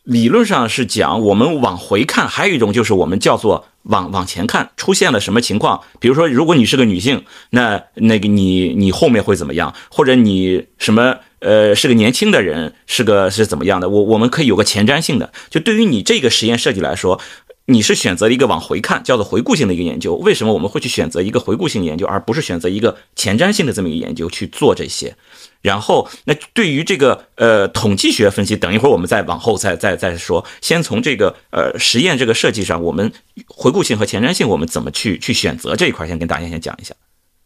[0.02, 5.84] 理论上是讲，我们往回看，还有一种就是我们叫做往往前看，出现了什么情况？
[6.00, 9.76] 比如说，如果你是个女性，那那个你你后面会怎么样？
[9.92, 13.90] 或者你什么呃是个年轻的人，是个是怎么样的？
[13.90, 17.22] 我我们可以有个前瞻性的，就对于你这个实验设计来说。
[17.67, 20.13] 你是选择一个往回看，叫做回顾性的一个研究。
[20.15, 25.15] 为什么我们会去选择一个回顾性研究，而不是选择一个前瞻性的这么一个研究去做这些？
[25.63, 30.45] 然后，那对于这个呃统计学分析，等一会儿我们再往后再再再说。
[30.62, 33.12] 先从这个呃实验这个设计上，我们
[33.47, 36.93] 回顾性和前瞻性，我们怎么去去选择这一块，先跟大家先讲一下。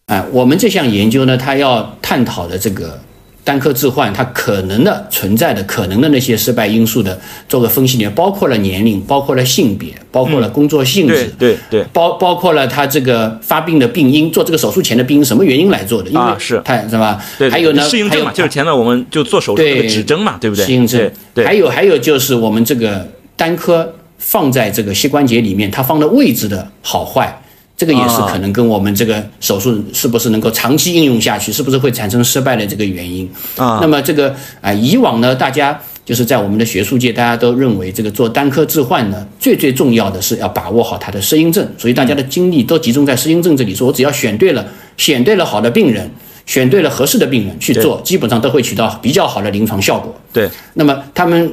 [0.07, 2.99] 哎，我们这项研究呢，它要探讨的这个。
[3.43, 16.09] 单科置换，它可能的存在的可能的那些失败因素的做个分析里面，包括了年龄，包括了性别，包括了工作性质，对对，包包括了他这个发病的病因，做这个手术前的病因什么原因来做的？
[16.09, 17.19] 因为，是，他是吧？
[17.37, 20.65] 对，还有呢，适应症嘛，就是前面我们就做手术的指征嘛，对不对？
[20.65, 27.41] 适应症，对，还有还有就是我们这个单科放在这个膝关节里面，它放的位置的好坏。
[27.79, 33.79] 这个也是可能跟我们这个手术是不是能够长期应用下去，是不是会产生失败的这个原因啊？
[33.81, 46.11] 那么这个啊，以往呢，大家就是在我们的学术界，大家都认为这个做单科置换呢，最最重要的是要把握好它的适应症，所以大家的精力都集中在适应症这里，说我只要选对了，选对了好的病人，
[46.45, 50.13] 选对了合适的病人去做，基本上都会取到比较好的临床效果。
[50.33, 51.49] 对，那么他们。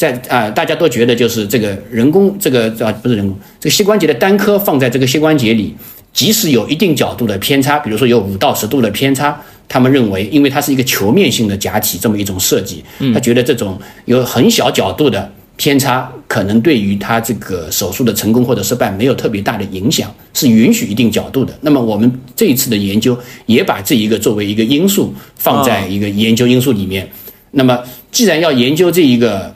[0.00, 5.74] 在啊，大家都觉得就是这个人工这个啊不是人工，这个膝关节的单颗放在这个膝关节里，
[6.10, 12.82] 即使有一定角度的偏差，比如说有五到十度的偏差，他们认为，因为它是一个球面性的假体这么一种设计，
[13.12, 21.52] 他觉得这种有很小角度的偏差，可能对于他这个手术的成功或者失败没有特别大的影响，是允许一定角度的。
[21.60, 27.06] 那么我们这一次的研究也把这一个作为一个因素放在一个研究因素里面。
[27.50, 27.78] 那么
[28.10, 29.54] 既然要研究这一个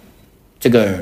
[0.65, 0.97] 这个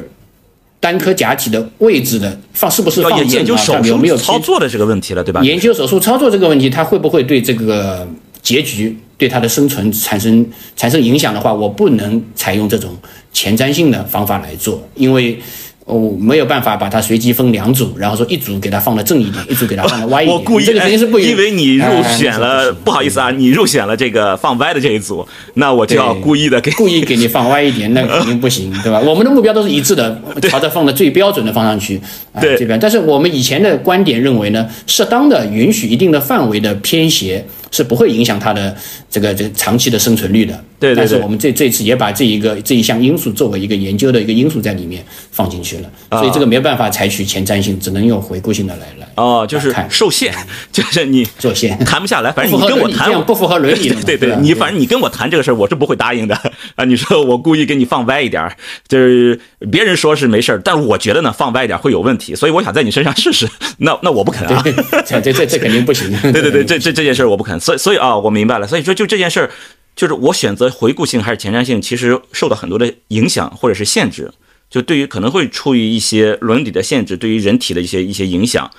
[0.80, 5.40] 单颗假体的位置的放是不是放研究手术操作的这个问题了，对吧？
[5.44, 8.04] 研究手术操作这个问题，它会不会对这个
[8.42, 10.44] 结局对它的生存产生
[10.74, 12.90] 产生影响的话，我不能采用这种
[13.32, 15.38] 前瞻性的方法来做，因为。
[15.84, 20.36] 哦，没有办法把它随机分两组，然后说一组给它放的正一点，一组给它放的歪一点。
[20.36, 21.84] 我故意，这个肯定是不因为你入
[22.16, 29.00] 选了，不好意思啊，你入选了这个放歪的这一组，那我就要故意的给故意给你放歪一点，那肯定不行，对吧？
[29.04, 32.00] 我们的目标都是一致的，朝着放的最标准的方向去。
[32.40, 37.44] 对这边，但是我们以前的观点认为呢，适当的允许一定的范围的偏斜。
[37.74, 38.76] 是不会影响它的
[39.10, 40.62] 这个这个长期的生存率的。
[40.82, 40.96] 对对对。
[40.96, 49.08] 但是我们这这次也把这一个这一项因素作为一个研究的一个因素在里面放进去了，所以这个没有办法采取前瞻性，只能用回顾性的来来。
[49.14, 50.34] 哦，就是受限，
[50.72, 52.32] 就是你受限谈不下来。
[52.32, 53.88] 反正你跟我谈，这样不符合伦理。
[54.04, 56.34] 对对，你反正你跟我谈这个事儿，我是不会答应的
[56.74, 56.84] 啊！
[56.84, 58.56] 你说我故意给你放歪一点儿，
[58.88, 59.38] 就是
[59.70, 63.48] 别人说是没事儿，但我觉得呢，放歪一点会有问题，所以我想在你身上试试。
[63.78, 64.64] 那那我不肯啊，
[65.06, 66.10] 这这这这肯定不行。
[66.32, 67.58] 对对对，这这这件事儿我不肯。
[67.60, 68.66] 所以所以啊，我明白了。
[68.66, 69.50] 所以说，就这件事儿，
[69.94, 74.32] 就是我选择回顾性还是前瞻性，其实受到很多的影响或者是限制。
[74.70, 78.70] 就对于可能会出于一些伦理的限制，对于人体的一些一些影响，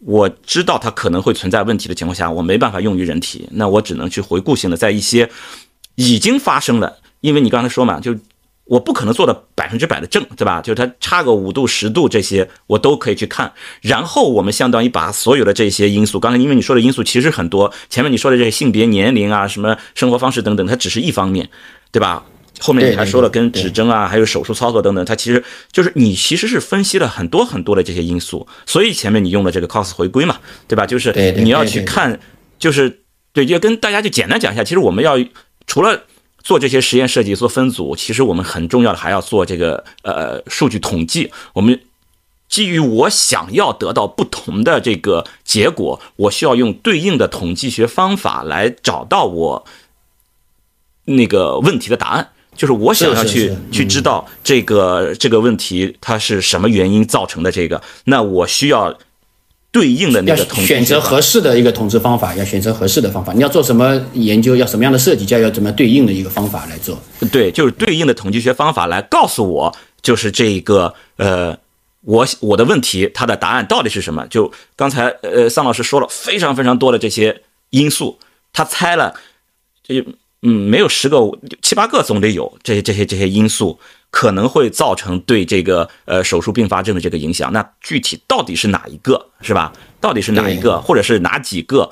[0.00, 5.30] 我知道它可能会存在问题的情况下，我没办法用于人体，那我只能去回顾性的在一些
[5.96, 8.16] 已经发生了，因为你刚才说嘛，就。
[8.64, 10.62] 我不可能做到百分之百的正，对吧？
[10.62, 13.52] 就是它差个五度十度这些，我都可以去看。
[13.82, 21.50] 然后我们相当于把所有的这些因素，刚才因为你说的因素其实很多，前面你说的这些性别、年龄啊、什么生活方式等等，它只是一方面，
[21.92, 22.24] 对吧？
[22.60, 30.86] 后面你还说了跟指针啊，还有手术操作等等，它其实就是你其实是分析了很多很多的这些因素，所以前面你用了这个 cos 回归嘛，对吧？
[30.86, 32.18] 就是你要去看，
[32.58, 33.02] 就是
[33.34, 35.18] 对，就跟大家就简单讲一下，其实我们要
[35.66, 36.04] 除了。
[36.44, 41.32] 做这些实验设计，做分组，其实我们很重要的还要做这个呃数据统计。
[41.54, 41.80] 我们
[42.48, 49.64] 基于我想要得到不同的这个结果，我需要用对应的统计学方法来找到我
[51.06, 52.30] 那个问题的答案。
[52.54, 58.96] 就是我想要去去知道这个这个问题它是什么原因造成的这个，那我需要。
[59.74, 63.32] 对应的那个统选择合适的一个统治方法，要选择合适的方法。
[63.32, 66.96] 你要做什么研究，要什么样的设计，就要怎么对应的一个方法来做。
[67.32, 71.58] 对，就是对应的统计学方法来告诉我，就是这个呃，
[72.02, 74.24] 我我的问题它的答案到底是什么？
[74.28, 78.16] 就刚才呃桑老师说了非常非常多的这些因素，
[78.52, 79.12] 他猜了，
[79.82, 80.00] 这
[80.42, 81.18] 嗯没有十个
[81.62, 83.76] 七八个总得有这些这些这些因素。
[84.14, 89.72] 可能会造成对这个呃手术并发症的这个影响，那具体到底是哪一个，是吧？
[90.00, 91.90] 到底是哪一个，或者是哪几个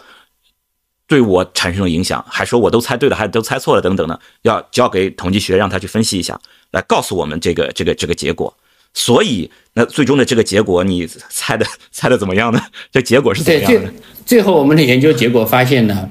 [1.08, 2.24] 对我产生了影响？
[2.28, 4.16] 还说我都猜对了，还都猜错了等等呢？
[4.42, 8.56] 要交给统计学让他去分析一下，来告诉我们这个这个这个结果。
[8.94, 12.62] 所以那最终的这个结果，你猜的猜的怎么样呢？
[12.92, 13.92] 这结果是怎么样的？
[14.24, 16.08] 最后我们的研究结果发现呢，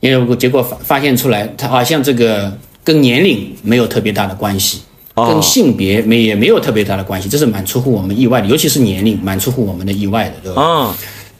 [0.00, 4.80] 因为结果发发现出来，它好像这个跟年龄没有特别大的关系。
[5.14, 10.62] 跟性别没也没有特别大的关系，这是蛮出乎我们意外的，尤其是年龄，蛮出乎我们的意外的，对吧？
[10.62, 10.96] 啊，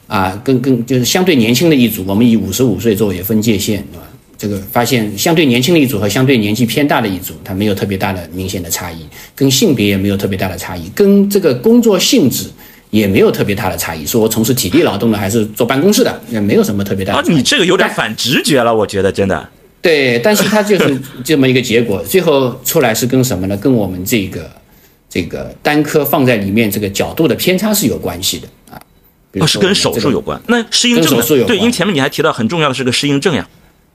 [0.07, 4.03] 啊，跟跟就是相对年轻的一组，我们以五十五岁作为分界线，对吧？
[4.37, 8.97] 这个发现相对年轻的一组和相对年纪偏大的一组，它没有特别大的明显的差异，
[9.33, 12.45] 跟性别也没有特别大的差异，跟这个工作性质
[12.89, 14.05] 也没有特别大的差异。
[14.05, 17.19] 说我从事体力劳动的还是坐办公室的，也没有什么特别大的。
[17.19, 19.49] 啊，你这个有点反直觉了，我觉得真的。
[19.85, 23.55] 对，但是它就是 这么一个结果，最后出来是跟什么呢？
[23.57, 24.49] 跟我们这个
[25.07, 28.81] 这个单颗放在里面这个角度的偏差是有关系的啊。
[29.39, 30.41] 哦，是跟手术有关。
[30.47, 33.47] 那适应症对，因为前面你还提到很重要的是个适应症呀。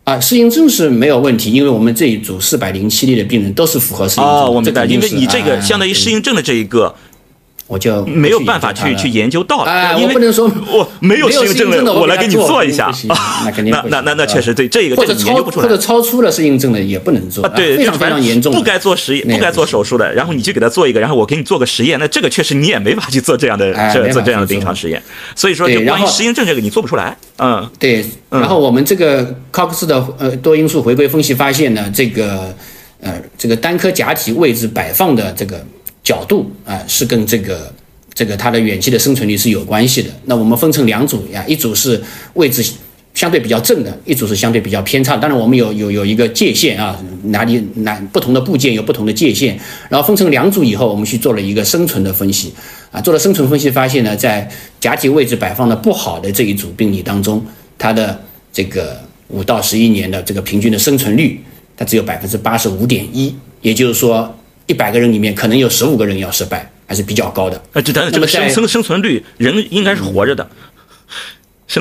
[0.04, 4.32] 啊，适应症是没有问题，因为我们这一组四百零七例的病人都是符合适应症。
[4.32, 6.94] 哦，我明白，因为你这个相当于适应症的这一个。
[7.70, 12.92] 我就没有办法去去研究到了，因为不能说我没有适应症的，我来给你做一下。
[13.44, 25.00] 那肯定 那那那那确实对这个或者超或者超出了适应症的也不能做啊，对，非常非常严重，不该做实验，不该做手术的，然后你去给他做一个，然后我给你做个实验，那这个确实你也没法去做这样的这做这样的临床实验。
[25.36, 27.16] 所以说，就关于适应症这个你做不出来。
[27.38, 28.04] 嗯，对。
[28.30, 32.52] 然后我们这个考克斯的呃多因素回归分析发现呢，这个
[33.00, 35.64] 呃这个单颗假体位置摆放的这个
[36.10, 37.72] 角度啊是跟这个。
[38.12, 40.10] 这个它的远期的生存率是有关系的。
[40.26, 41.98] 那我们分成两组呀，一组是
[42.34, 42.60] 位置
[43.14, 45.16] 相对比较正的，一组是相对比较偏差。
[45.16, 52.52] 当然，我们有有有一个界限啊，哪里哪不同的部件有不同的界限，然后分成两组以后，我们去做了一个生存的分析
[52.90, 54.46] 啊，做了生存分析，发现呢，在
[54.80, 57.42] 假体位置摆放的不好的这一组病例当中，
[57.78, 58.20] 它的
[58.52, 61.40] 这个五到十一年的这个平均的生存率，
[61.76, 64.36] 它只有百分之八十五点一，也就是说，
[64.70, 67.60] 一百个人里面可能有十五个人要失败，还是比较高的。
[67.72, 70.48] 呃，这等这个生生生存率，人应该是活着的。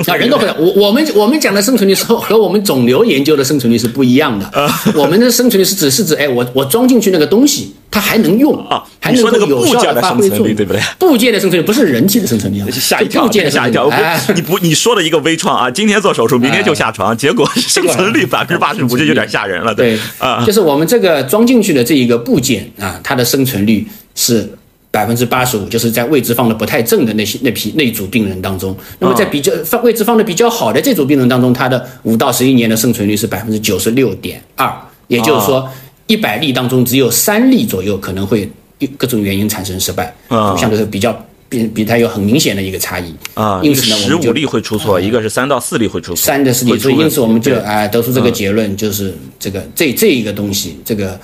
[0.07, 4.69] 啊，人都会我我们我们讲的生存率是和我们肿瘤研究的生存率是不一样的。
[4.93, 10.81] 我们的生存率是指是指，哎，我我装进去那个东西，它还能用啊，还能够有效的发挥作用，对不对？
[10.99, 13.89] 部件的生存率不是人体的生存率啊， 吓一跳，吓一跳。
[14.35, 19.73] 你不你说了一个微创啊，今天做手术，明天就下床，结果 生存率百分之八十五，这有点吓人了。
[19.73, 24.47] 对啊，就是我们这个装进去的这一个部件啊，它的生存率是。
[24.91, 34.73] 百分之八十五，就是在位置放的不太正的那些那批那组病人当中，那么在比较放位置放的比较好的这组病人当中，他的五到十一年的生存率是百分之九十六点二，
[35.07, 35.69] 也就是说，
[36.07, 38.49] 一百例当中只有三例左右可能会
[38.97, 41.15] 各种原因产生失败，啊，相对比较
[41.47, 43.13] 比比它有很明显的一个差异。
[43.35, 51.19] 啊，因此呢，十五例会出错，一个是三到四例会出错，三的四例，所以因此我们就啊得出这个结论，就是这个这这一个东西，这个。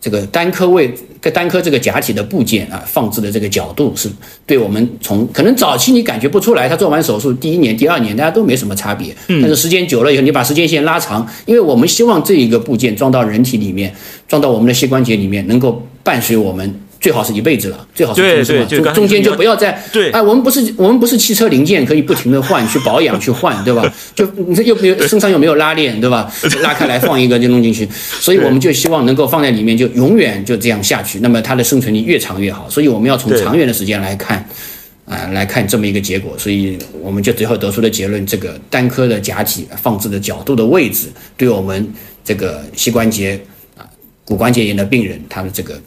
[0.00, 0.92] 这个单颗位、
[1.34, 4.08] 单颗这个假体的部件啊，放置的这个角度是
[4.46, 13.92] 对我们从可能早期你感觉不出来，他做完手术第一年、第二年大家都没什么差别，但是时间久了以后，你把时间线拉长，因为我们希望这一个部件装到人体里面，
[14.28, 16.80] 装到我们的膝关节里面，能够伴随我们。
[17.00, 23.92] 最好是一辈子了，最好是终身中中间就不要再对哎，我们不是我们不是汽车零件可以不停的换去保养去换，对吧？
[24.16, 26.28] 就你这又没有身上又没有拉链，对吧？
[26.60, 32.68] 拉开来放一个就弄进去，所以我们就希望能够放在里面就永远就这样下去，那么它的生存力越长越好。
[32.68, 34.44] 所以我们要从长远的时间来看
[35.04, 36.36] 啊，来看这么一个结果。
[36.36, 41.06] 所以我们就最后得出的结论，这个单颗的假体放置的角度的位置，
[41.36, 43.40] 对我们这个膝关节
[43.76, 43.86] 啊
[44.24, 45.80] 骨关节炎的病人，他的这个。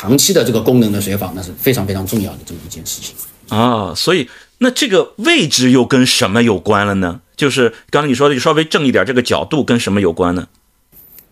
[0.00, 3.16] 长期的这个功能的随访，那是非常非常重要的这么一件事情
[3.48, 3.92] 啊。
[3.96, 7.20] 所以，那这个位置又跟什么有关了呢？
[7.36, 10.46] 就是刚才你说的，稍微正一点，这个角度跟什么有关呢？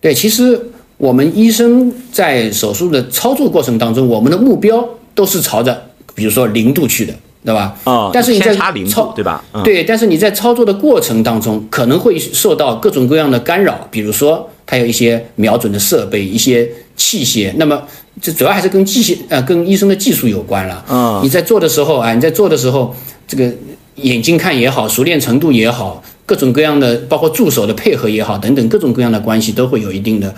[0.01, 0.61] 对，其实
[0.97, 7.79] 我们医生在手术的操作过程当中，我们的目标都是朝着，比如说零度去的，对吧？
[7.85, 8.53] 啊，但是你在
[8.89, 9.45] 操对吧？
[9.63, 17.81] 对，但是你在操作的过程当中，可能会受到各种各样的干扰，比如说它有一些瞄准的设备、一些器械，那么。
[18.21, 20.85] 这主要还是跟技术呃，跟医生的技术有关了。
[20.89, 22.95] 嗯，你在做的时候啊，你在做的时候，
[23.29, 23.53] 这个
[23.97, 30.35] 眼睛看也好，熟练程度也好，各种各样的，包括助手的配合也好，等等各种各样的关系都会有一定的，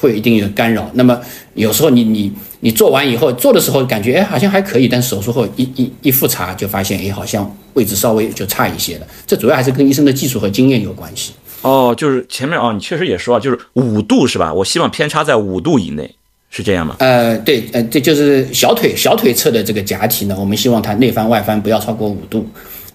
[0.00, 0.90] 会有一定的干扰。
[0.94, 1.18] 那么
[1.54, 9.06] 有时候你你你做完以后，做的时候感觉哎好像还可以，但手术后一一一复查就发现哎好像位置稍微就差一些了。
[9.26, 11.32] 这主要还是跟医生的技术和经验有关系。
[11.62, 14.52] 哦，就是前面啊，你确实也说啊，就是五度是吧？
[14.52, 16.16] 我希望偏差在五度以内。
[16.50, 16.96] 是这样吗？
[16.98, 22.44] 呃，对，呃，这就是小腿小腿侧的这个假体呢，我们希望它内翻外翻不要超过五度。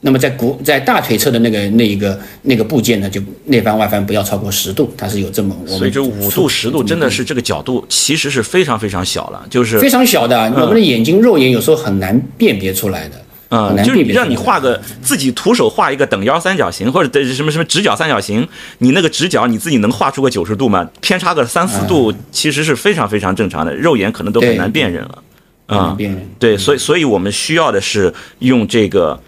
[0.01, 5.79] 那么在骨在大腿侧的那个那一个那个部件呢，就内翻外翻不要超过十度，它是有这么我们。
[5.79, 13.24] 所以这五度十度真的是这个角度其实是非常非常小了，就是非常小的，我们的眼睛肉眼有时候很难辨别出来的。
[13.49, 18.47] 啊，就是让你画个自己徒手画一个等腰三角形，或者什么什么直角三角形，
[18.79, 20.89] 你那个直角你自己能画出个九十度吗？
[21.01, 25.23] 偏差个三四度，其实是非常非常正常的，肉眼可能都很难辨认了。
[25.67, 25.97] 啊，
[26.39, 29.19] 对，所以所以我们需要的是用这个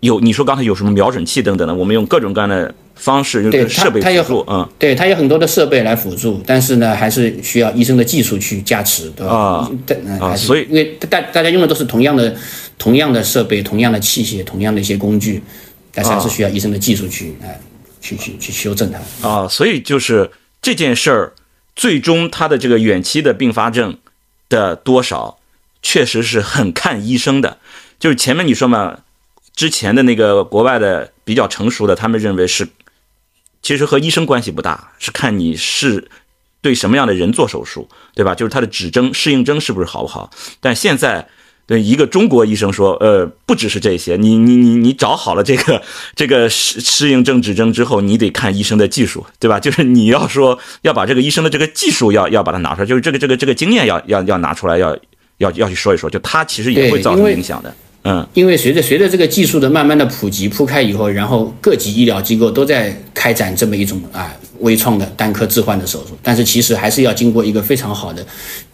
[0.00, 4.44] 有你说刚才有什么瞄准器等等的，我们用各种各样的方式就是设备辅助。
[4.46, 9.32] 嗯，对，它有很多的设备来辅助，但是呢，还是需要医生的技术去加持，对吧？
[9.32, 9.70] 啊，
[10.20, 12.36] 啊，所以因为大大家用的都是同样的。
[12.78, 15.42] 同样的设备、同样的器械、同样的一些工具，
[15.92, 17.60] 但是还是需要医生的技术去哎，
[18.00, 19.48] 去去去修正它啊。
[19.48, 20.30] 所以就是
[20.62, 21.32] 这件事儿，
[21.74, 23.98] 最终它的这个远期的并发症
[24.48, 25.40] 的多少，
[25.82, 27.58] 确实是很看医生的。
[27.98, 29.00] 就是前面你说嘛，
[29.56, 32.68] 之前的那个国外的比较成熟的，他们认为是，
[33.62, 36.08] 其实和医生关系不大，是看你是
[36.60, 38.34] 对什么样的人做手术，对吧？
[38.34, 40.30] 就是他的指征、适应征是不是好不好？
[40.60, 41.28] 但现在。
[41.68, 45.82] 对一个中国医生说，呃，不只是这些，你你你你找好了这个
[46.16, 49.60] 这个适适应症指征之后，你得看医生的技术，对吧？
[49.60, 54.96] 就是你要说要把这个医生的这个技术要要把它拿出来，就是这个这个这个经验要要要拿出来，要
[55.36, 57.76] 要要去说一说，就他其实也会造成影响的。
[58.08, 68.24] 嗯，因为随着随着这个技术的慢慢的普及铺开以后，然后各级医疗机构都在开展这么一种啊微创的单科置换的手术，但是其实还是要经过一个非常好的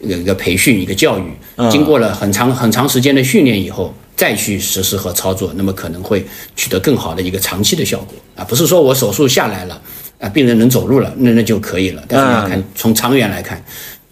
[0.00, 1.24] 一个一个培训一个教育，
[1.70, 3.92] 经过了很长很长时间的训练以后。
[4.16, 6.24] 再去实施和操作，那么可能会
[6.54, 8.44] 取得更好的一个长期的效果啊！
[8.44, 9.82] 不是说我手术下来了
[10.20, 12.04] 啊，病人能走路了，那那就可以了。
[12.06, 13.60] 但是要看从长远来看。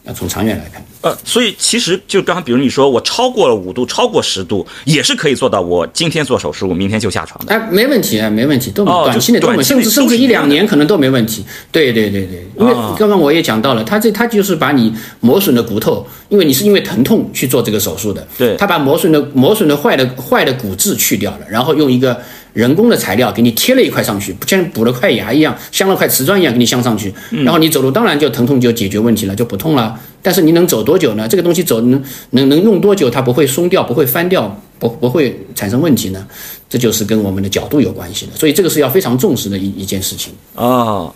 [0.05, 5.61] 要从长远来看，呃，所以其实就刚刚，比如你说我超过了五度，超过十度，也是可以做到。
[5.61, 7.55] 我今天做手术，我明天就下床的。
[7.55, 11.44] 哎，没问题啊，没问题，都短期内都没，甚至甚至一两年可能都没问题。
[11.70, 22.20] 对对对对，因为刚刚我也讲到了，他这他就是把你磨损的骨头，因为你是因为疼痛去做这个手术的，对，他把磨损的磨损的坏的坏的骨质去掉了，然后用一个。
[22.53, 29.98] 人工的材料给你贴了一块上去，不像补了块牙一样，镶了块瓷砖一样给你镶上去，然后你走路当然就疼痛就解决问题了，就不痛了。
[30.20, 31.26] 但是你能走多久呢？
[31.26, 33.11] 这个东西走能能能用多久？
[33.11, 36.24] 它不会松掉，不会翻掉，不不会产生问题呢？
[36.68, 38.32] 这就是跟我们的角度有关系的。
[38.36, 41.12] 所以这个是要非常重视的一一件事情啊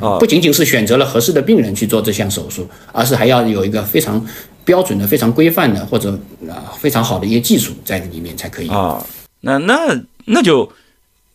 [0.00, 0.18] 啊！
[0.18, 4.24] 不仅仅是选择了合适的病人去做这项手术，而是还要有一个非常
[4.64, 6.18] 标准的、非常规范的或者
[6.48, 9.04] 啊非常好的一些技术在里面才可以啊。
[9.42, 10.00] 那那。
[10.32, 10.72] 那就，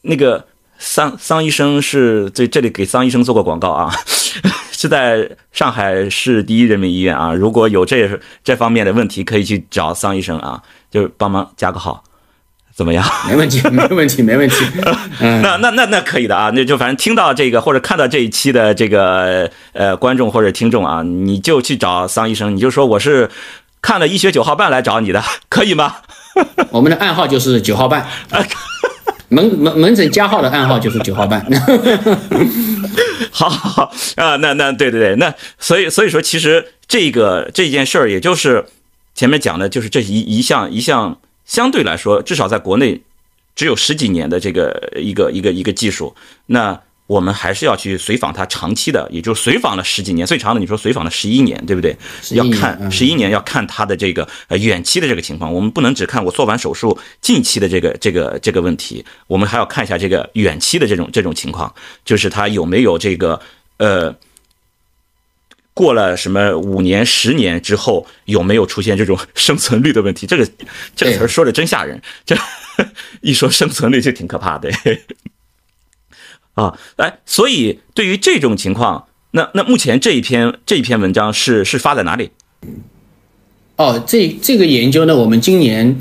[0.03, 0.45] 那个
[0.77, 3.93] 桑桑医生是在这里给桑医生做过广告啊，
[4.71, 7.33] 是在上海市第一人民医院啊。
[7.33, 12.03] 如果有这这方面的问题，可以去找桑医生啊，就帮忙加个号，
[12.73, 13.05] 怎么样？
[13.27, 14.55] 没问题，没问题，没问题。
[15.19, 23.29] 那那那那可以的啊，那就反正听到这个或者看到这一期的这个呃观众或者听众啊，你就去找桑医生，你就说我是
[23.81, 25.95] 看了医学九号半来找你的，可以吗？
[26.71, 28.07] 我们的暗号就是九号半。
[29.29, 31.43] 门门门诊加号的暗号就是九号半，
[33.31, 38.63] 好好好啊，那那对对对，那所以所以说，其实这个这件事儿，也就是
[39.15, 43.01] 前面讲的，就是这一一项一项相对来说，至少在国内
[43.55, 46.15] 只有十几年的这个一个一个一个技术，
[46.45, 46.79] 那。
[47.07, 51.95] 我们还是要去随访他长期的，也就是随访了十几年，最长的你说随访了十一年，对不对？
[52.31, 55.53] 要看十一年，要看他的这个呃远期的这个情况。
[55.53, 61.71] 我们不能只看我做完手术近期的这个这个这个问题，我们还要看一下这个远期的这种这种情况，
[62.03, 63.39] 就是他有没有这个
[63.77, 64.15] 呃
[65.75, 70.25] 过了什么五年十年之后有没有出现这种生存率的问题？
[70.25, 70.49] 这个
[70.95, 72.35] 这个词说的真吓人，这
[73.21, 74.71] 一说生存率就挺可怕的。
[76.55, 82.31] 啊，哎，所以对于这种情况，那那目前这一篇这一篇文章是是发在哪里？
[83.75, 85.99] 哦，这这个研究呢，我们今年，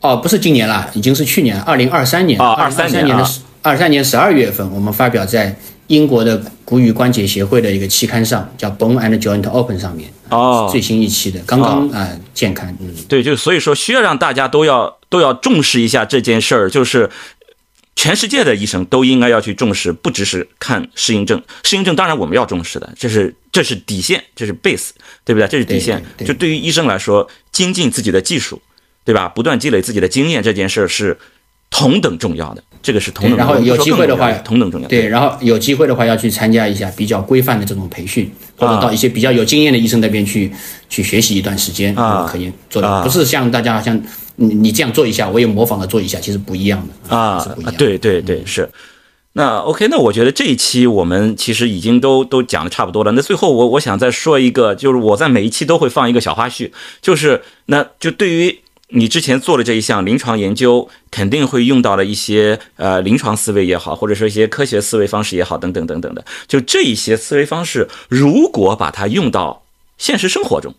[0.00, 3.26] 哦，不是今年了，已经是去年，二零二三年啊，二三年的
[3.62, 17.08] 二三年十二月份，我们发表在英国的骨与关节协会的一个期刊上，叫《Bone and Joint Open》上面哦，最新一期的，刚刚啊健康，嗯，对，就所以说需要让大家都要都要重视一下这件事儿，就是。
[17.96, 21.40] 全世界的医生都应该要去重视，不只是看适应症。
[21.62, 24.90] 适应症当然我们要重视的，这是这是底线，这是 base，
[25.24, 25.46] 对不对？
[25.48, 26.02] 这是底线。
[26.24, 28.60] 就对于医生来说，精进自己的技术，
[29.04, 29.28] 对吧？
[29.28, 31.16] 不断积累自己的经验，这件事是
[31.70, 32.62] 同等重要的。
[32.82, 33.38] 这个是同等。
[33.38, 34.88] 然后有机会的话，同等重要。
[34.88, 40.52] 对，然后有机会的话要去参加一下比较规范的这种培训，或者到一些比较有经验的医生那边去
[40.90, 44.02] 去学习一段时间啊，可以做的，不是像大家好像。
[44.36, 47.44] 你你这样做一下，我也模仿的做一下，其实不一样的啊，
[47.78, 48.68] 对对对，是。
[49.36, 53.10] 那 OK，那我觉得这一期我们其实已经都都讲的差不多了。
[53.12, 56.70] 那最后我我想再说一个，就是我在每一期都会放一个小花絮，
[57.02, 58.60] 就是那就对于
[58.90, 69.64] 你之前做的这一项临床研究，肯定会用到了一些呃临床思维也好，或者说一些科学思维方式也好，等等等等的，就这一些思维方式，如果把它用到
[69.98, 70.72] 现实生活中。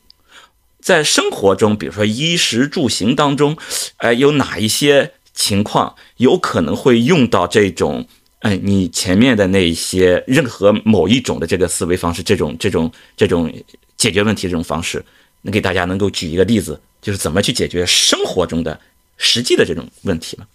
[0.85, 3.57] 在生活中，比如说衣食住行当中，
[3.97, 8.07] 哎，有哪一些情况有可能会用到这种，
[8.41, 13.51] 哎，你前面的那一些任何某一种的这个思维方式，这种这种这种
[13.97, 15.03] 解决问题这种方式，
[15.41, 18.79] 能给大家能够举一个例子，就是怎么去解决生活中的
[19.17, 20.45] 实际的这种问题吗？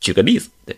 [0.00, 0.76] 举个例子，对，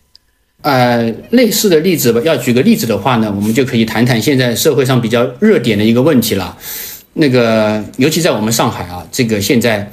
[0.60, 2.20] 呃，类似的例子吧。
[2.26, 6.58] 要举个例子的话呢，我们就可以谈谈现在社会上比较热点的一个问题了。
[7.18, 9.90] 那个，尤其在我们上海啊，这个现在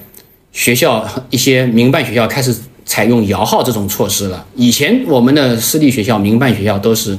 [0.51, 2.55] 学校一些民办学校开始
[2.85, 4.45] 采用摇号这种措施了。
[4.55, 7.17] 以前我们的私立学校、民办学校都是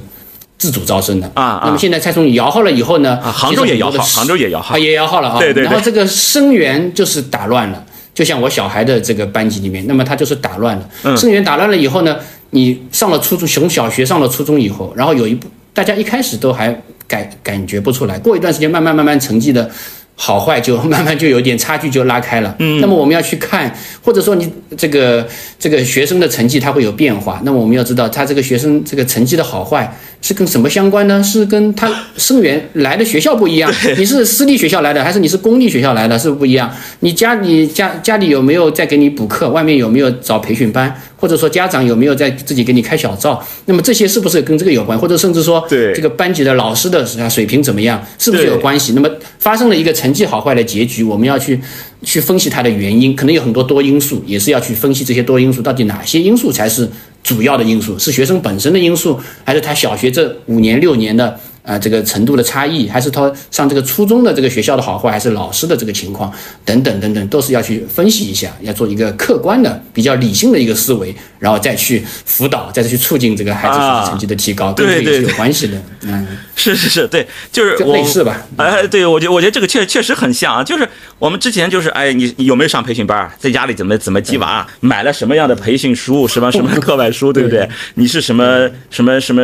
[0.56, 1.60] 自主招生的啊。
[1.64, 3.20] 那么现在采用摇号了以后呢？
[3.20, 5.38] 杭州也摇号，杭州也摇号，也摇号了啊。
[5.40, 5.64] 对对。
[5.64, 7.84] 然后这个生源就是打乱了，
[8.14, 11.16] 就像我小孩的这个班级里面，那么他就是打乱了。
[11.16, 12.16] 生源打乱了以后呢，
[12.50, 19.70] 你上了初中，从小学上了初中以后，然后有一部大家一开始都还感感觉不出来，过一段时间慢慢慢慢成绩的。
[20.18, 22.56] 好坏就 慢慢就有点差距就拉开了。
[22.58, 23.70] 嗯，那么我们要去看，
[24.02, 25.28] 或者说你这个
[25.58, 31.22] 这个学生的成绩它会有变化，那么我们要知道他这个学生这个成绩的好坏是跟什么相关呢？
[31.22, 36.72] 是跟他生源来的学校不一样，你是私立学校来的还是你是公立学校来的，是不是不一样？
[37.00, 39.48] 你家你家家里有没有在给你补课？
[39.50, 40.94] 外面有没有找培训班？
[41.18, 43.42] 或者说家长有没有在自己给你开小灶？
[43.64, 44.98] 那么这些是不是跟这个有关？
[44.98, 48.92] 或者甚至说，对这个班级的老师的水平怎么样，是不是有关系？
[48.92, 49.08] 那么
[49.38, 51.58] 发生了一个成绩好坏的结局，我们要去
[52.02, 56.86] 去分析它的原因，可能有很多多因素，也是要去分析这些多因素到底哪些因素才是
[57.26, 57.98] 主要的因素？
[57.98, 61.38] 是学生本身的因素，还是他小学这五年六年的？
[61.66, 66.32] 啊，这个程度的差异，还是他上这个初中的这个学校的好坏，还是老师的这个情况，
[66.64, 75.82] 等等等等，都是要去分析一下，要做一个客观的、比较理性的一个思维，然后再去辅导，再去促进这个孩子学习成绩的提高，对对，是有关系的。
[76.08, 78.46] 嗯，是是是，对，就是类似吧。
[78.56, 80.88] 哎，对我觉我觉得这个确确实很像啊，就是
[81.18, 87.68] 我们之前就是哎，你有没有上培训班，在家里怎么怎么鸡娃，买了什么样的培训书，什么什么课外书，对不对？
[87.94, 89.42] 你是什么什么什么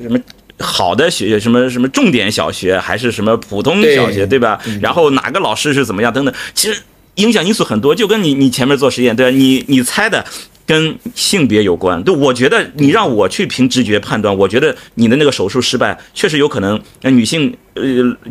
[0.00, 0.18] 什么？
[0.58, 4.60] 好的学什么什么重点小学还是什么普通小学对吧？
[4.80, 6.80] 然后哪个老师是怎么样等等，其实
[7.14, 9.36] 影响因素很多，就跟你你前面做实验对吧？
[9.36, 10.24] 你你猜的
[10.66, 17.82] 跟性别有关，对，我觉得你让我去凭直觉判断，我觉得你的那个手术失败确实有可能，那女性呃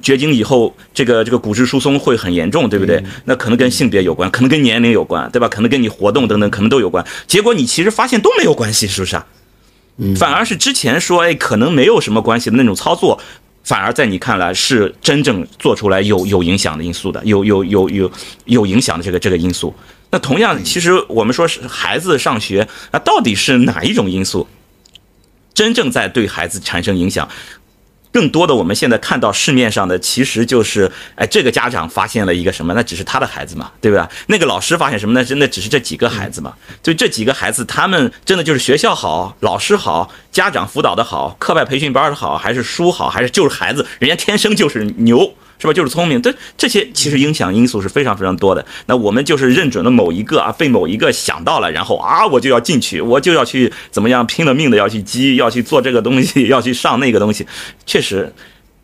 [0.01, 3.03] 绝经以后这个这个骨质疏松会很严重，对不对？
[3.25, 5.49] 那可能跟性别有关，可能跟年龄有关，对吧？
[5.49, 9.25] 可能跟你活动等等可能都有关，结果你其实发现都没有关系，是不是啊？
[10.15, 13.19] 反而是之前说，哎，可能没有什么关系的那种操作，
[13.63, 18.11] 反而在你看来是真正做出来有有影响的因素的，有有有有
[18.45, 19.73] 有影响的这个这个因素。
[20.09, 24.47] 那同样，其实我们说是孩子上学，那到底是哪一种因素
[25.53, 27.27] 真正在对孩子产生影响？
[28.17, 32.73] 更多的，我们现在看到市面上的，其实就是，哎，这个家长发现了一个什么？
[32.73, 34.03] 那只是他的孩子嘛，对不对？
[34.25, 35.13] 那个老师发现什么？
[35.13, 36.51] 那真的只是这几个孩子嘛？
[36.81, 45.35] 就这几个孩子，他们真的就是学校好，老师好，家长辅导的好，课外培训班的好，还是书好，还是就是孩子，人家天生就是牛。
[45.59, 45.73] 是吧？
[45.73, 48.65] 就是聪明，这这些其实影响因素是非常非常多的。
[48.85, 57.45] 那我们就是认准了某一个啊，被某一个想到了，然后啊，我就要进去，我就要去怎么样，拼了命的要去积，要去做这个东西，要去上那个东西，
[57.85, 58.31] 确实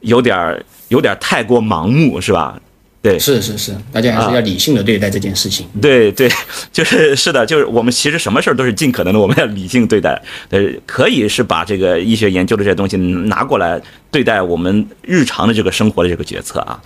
[0.01, 2.59] 有点儿有点儿太过盲目，是吧？
[3.03, 5.67] 对，是是是，大家还是要理性的对待这件事情。
[5.81, 6.31] 对对，
[6.71, 10.17] 就是是的，就是我们其实什么事儿都是尽可能的，我们要理性对待。
[10.51, 13.77] 呃，可以是把这个医学研究的这些东西拿过来
[14.09, 16.79] 对待我们日常的这个生活的这个决策啊。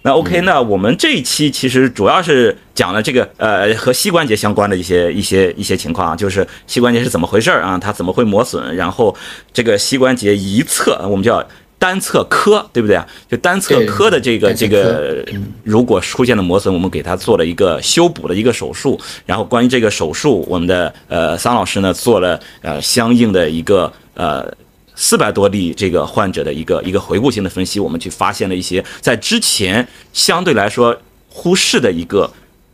[0.00, 9.14] 那 OK，那我们这一期其实主要是讲了这个呃和膝关节相关的一些一些一些情况啊，就是膝关节是怎么回事儿啊，它怎么会磨损，然后
[9.52, 11.46] 这个膝关节一侧我们叫。
[11.78, 13.06] 单侧髁，对不对啊？
[13.30, 15.24] 就单侧髁的这个这个，
[15.62, 19.00] 如果出现了磨损，我们给他做了一个修补的一个手术。
[19.24, 24.52] 然后关于这个手术，我们的呃桑老师呢做了呃相应的一个呃
[24.96, 30.96] 四百多例这个患者的一个一个回顾性的分析，我们去发现了一些在之前相对来说
[31.28, 32.28] 忽视的一个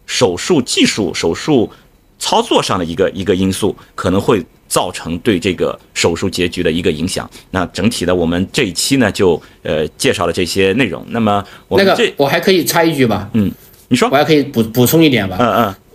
[0.07, 1.71] 手术技术、手术
[2.19, 4.43] 操作上的一个一个因素，可能会。
[4.75, 7.31] 造成对这个手术结局的一个影响。
[7.53, 11.07] 那整体的，我们这一期呢，就呃介绍了这些内容。
[11.11, 13.31] 那么，那个我还可以插一句吧？
[13.35, 13.49] 嗯，
[13.87, 15.37] 你说，我还可以补补充一点吧？
[15.39, 15.47] 嗯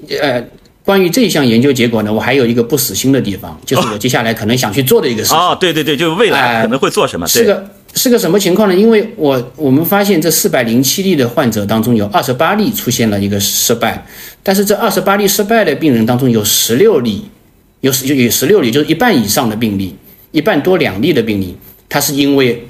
[0.07, 0.21] 嗯。
[0.21, 0.41] 呃，
[0.86, 5.38] 关于这项研究结果呢，我还有一个不死心的地方，就是我接下来可能想去做的一个事情。
[5.38, 7.27] 哦，对对对，就是未来可能会做什么？
[7.27, 8.73] 是个是个什么情况呢？
[8.73, 14.05] 因为我我们发现这四百零七例的患者当中，有二十八例出现了一个失败，
[14.41, 17.25] 但是这二十八例失败的病人当中，有十六例。
[17.82, 19.95] 有十就有十六例，就是一半以上的病例，
[20.32, 21.55] 一半多两例的病例，
[21.88, 22.65] 它是因为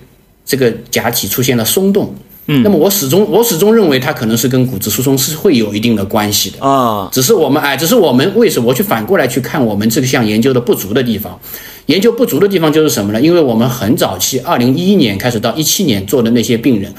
[0.45, 2.13] 这个假体出现了松动。
[2.51, 7.07] 嗯，那么我始终我始终认为它可能是跟骨质疏松是会有一定的关系的啊。
[7.11, 11.39] 只是我们哎，只是我们为什么我去反过来去看我们这个项研究的不足的地方？
[11.85, 13.21] 研究不足的地方就是什么呢？
[13.21, 16.91] 因为我们很早期，二零一一年开始到一七年做的那些病人。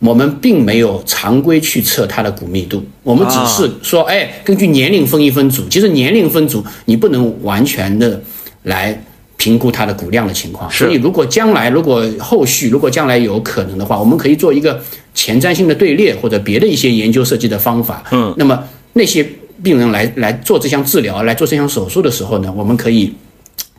[0.00, 5.66] 我们并没有常规去测它的骨密度，我们只是说，哎，根据年龄分一分组。
[5.68, 8.20] 其实年龄分组你不能完全的
[8.62, 9.04] 来
[9.36, 10.70] 评估它的骨量的情况。
[10.70, 14.80] 所以，如果将来如果后续如果将来有可能的话，我们可以做一个
[15.14, 18.04] 前瞻性的队列或者别的一些研究设计的方法。
[18.12, 19.28] 嗯，那么那些
[19.62, 23.12] 病人来来做这项治疗、来做这项手术的时候呢，我们可以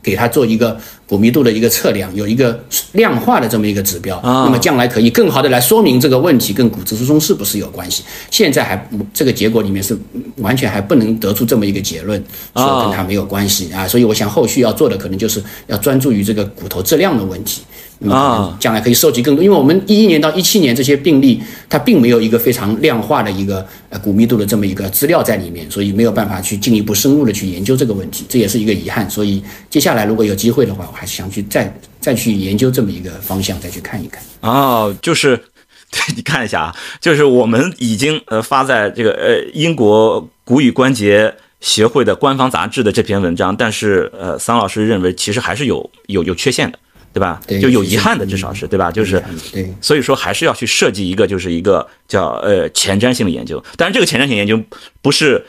[0.02, 0.78] 给他做一个
[1.10, 2.56] 骨密度的一个测量，有一个
[2.92, 8.04] 量化的这么一个指标，那么将来可以更好的来说明这个问题跟骨质疏松是不是有关系。
[8.30, 9.98] 现在还这个结果里面是
[10.36, 12.22] 完全还不能得出这么一个结论，
[12.54, 13.88] 说跟它没有关系啊。
[13.88, 17.62] 所以我想后续要做的可能就是要专注于这个骨头质量的问题。
[18.08, 21.38] 啊，将来可以收集更多，因为我们一一年到一七年这些病例，
[21.68, 29.10] 它并没有一个非常量化的一个呃骨密度的这么一个资料在里面，所以没有办法去进一步深入的去研究这个问题，这也是一个遗憾。
[29.10, 34.22] 所以接下来如果有机会的话，我还是想去再再去研究这么一个方向，再去看一看。
[34.40, 35.36] 哦，就是
[35.90, 46.78] 对你看一下啊，就是我们已经呃发在这个呃英国骨与关节协会的官方杂志的这篇文章，但是呃桑老师认为其实还是有有有缺陷的。
[47.12, 47.40] 对吧？
[47.60, 48.88] 就有遗憾的，至少是对吧？
[48.88, 49.20] 就是，
[49.52, 53.60] 对，所以说还是要去设计一个，就是一个叫呃前瞻性的研究。
[53.76, 54.56] 但是，这个前瞻性研究
[55.02, 55.44] 不是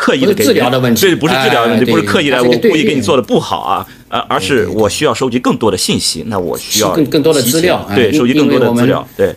[0.00, 9.36] 刻意的给治疗的问题，对，不是治疗的问题，不是刻意的，我故意给你做的不好啊，呃，而是我需要收集更多的信息，那我需要更更多的资料，对，收集更多的资料，对。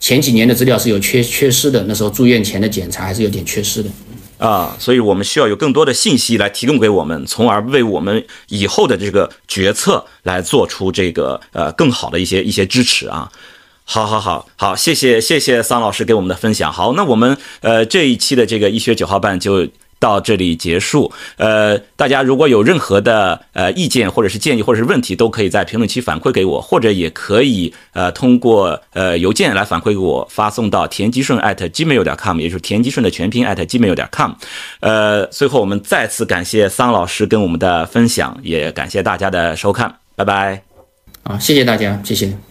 [0.00, 3.90] 前几年的资料是有缺缺失的，那时候住院前的检查还是有点缺失的。
[4.38, 13.30] 啊，所以我们需要有更多的信息来提供给我们，从而为我们以后的这个决策来做出这个呃更好的一些一些支持啊。
[13.84, 16.72] 好，好，好，好，谢谢，谢谢桑老师给我们的分享。
[16.72, 19.68] 好，那我们呃这一期的这个医学九号办就。
[20.00, 21.12] 到这里结束。
[21.36, 34.32] 呃，大家如果有任何的呃意见或者是建议或者是问题，都可以在评论区反馈给我，或者也可以呃通过呃邮件来反馈给我，发送到田吉顺 at gmail 点 com，也就是田吉顺的全拼 at gmail 点 com。
[34.80, 40.62] 呃，最后我们再次感谢桑老师跟我们的分享，也感谢大家的收看，拜拜。
[41.22, 42.49] 好，谢谢大家，谢谢。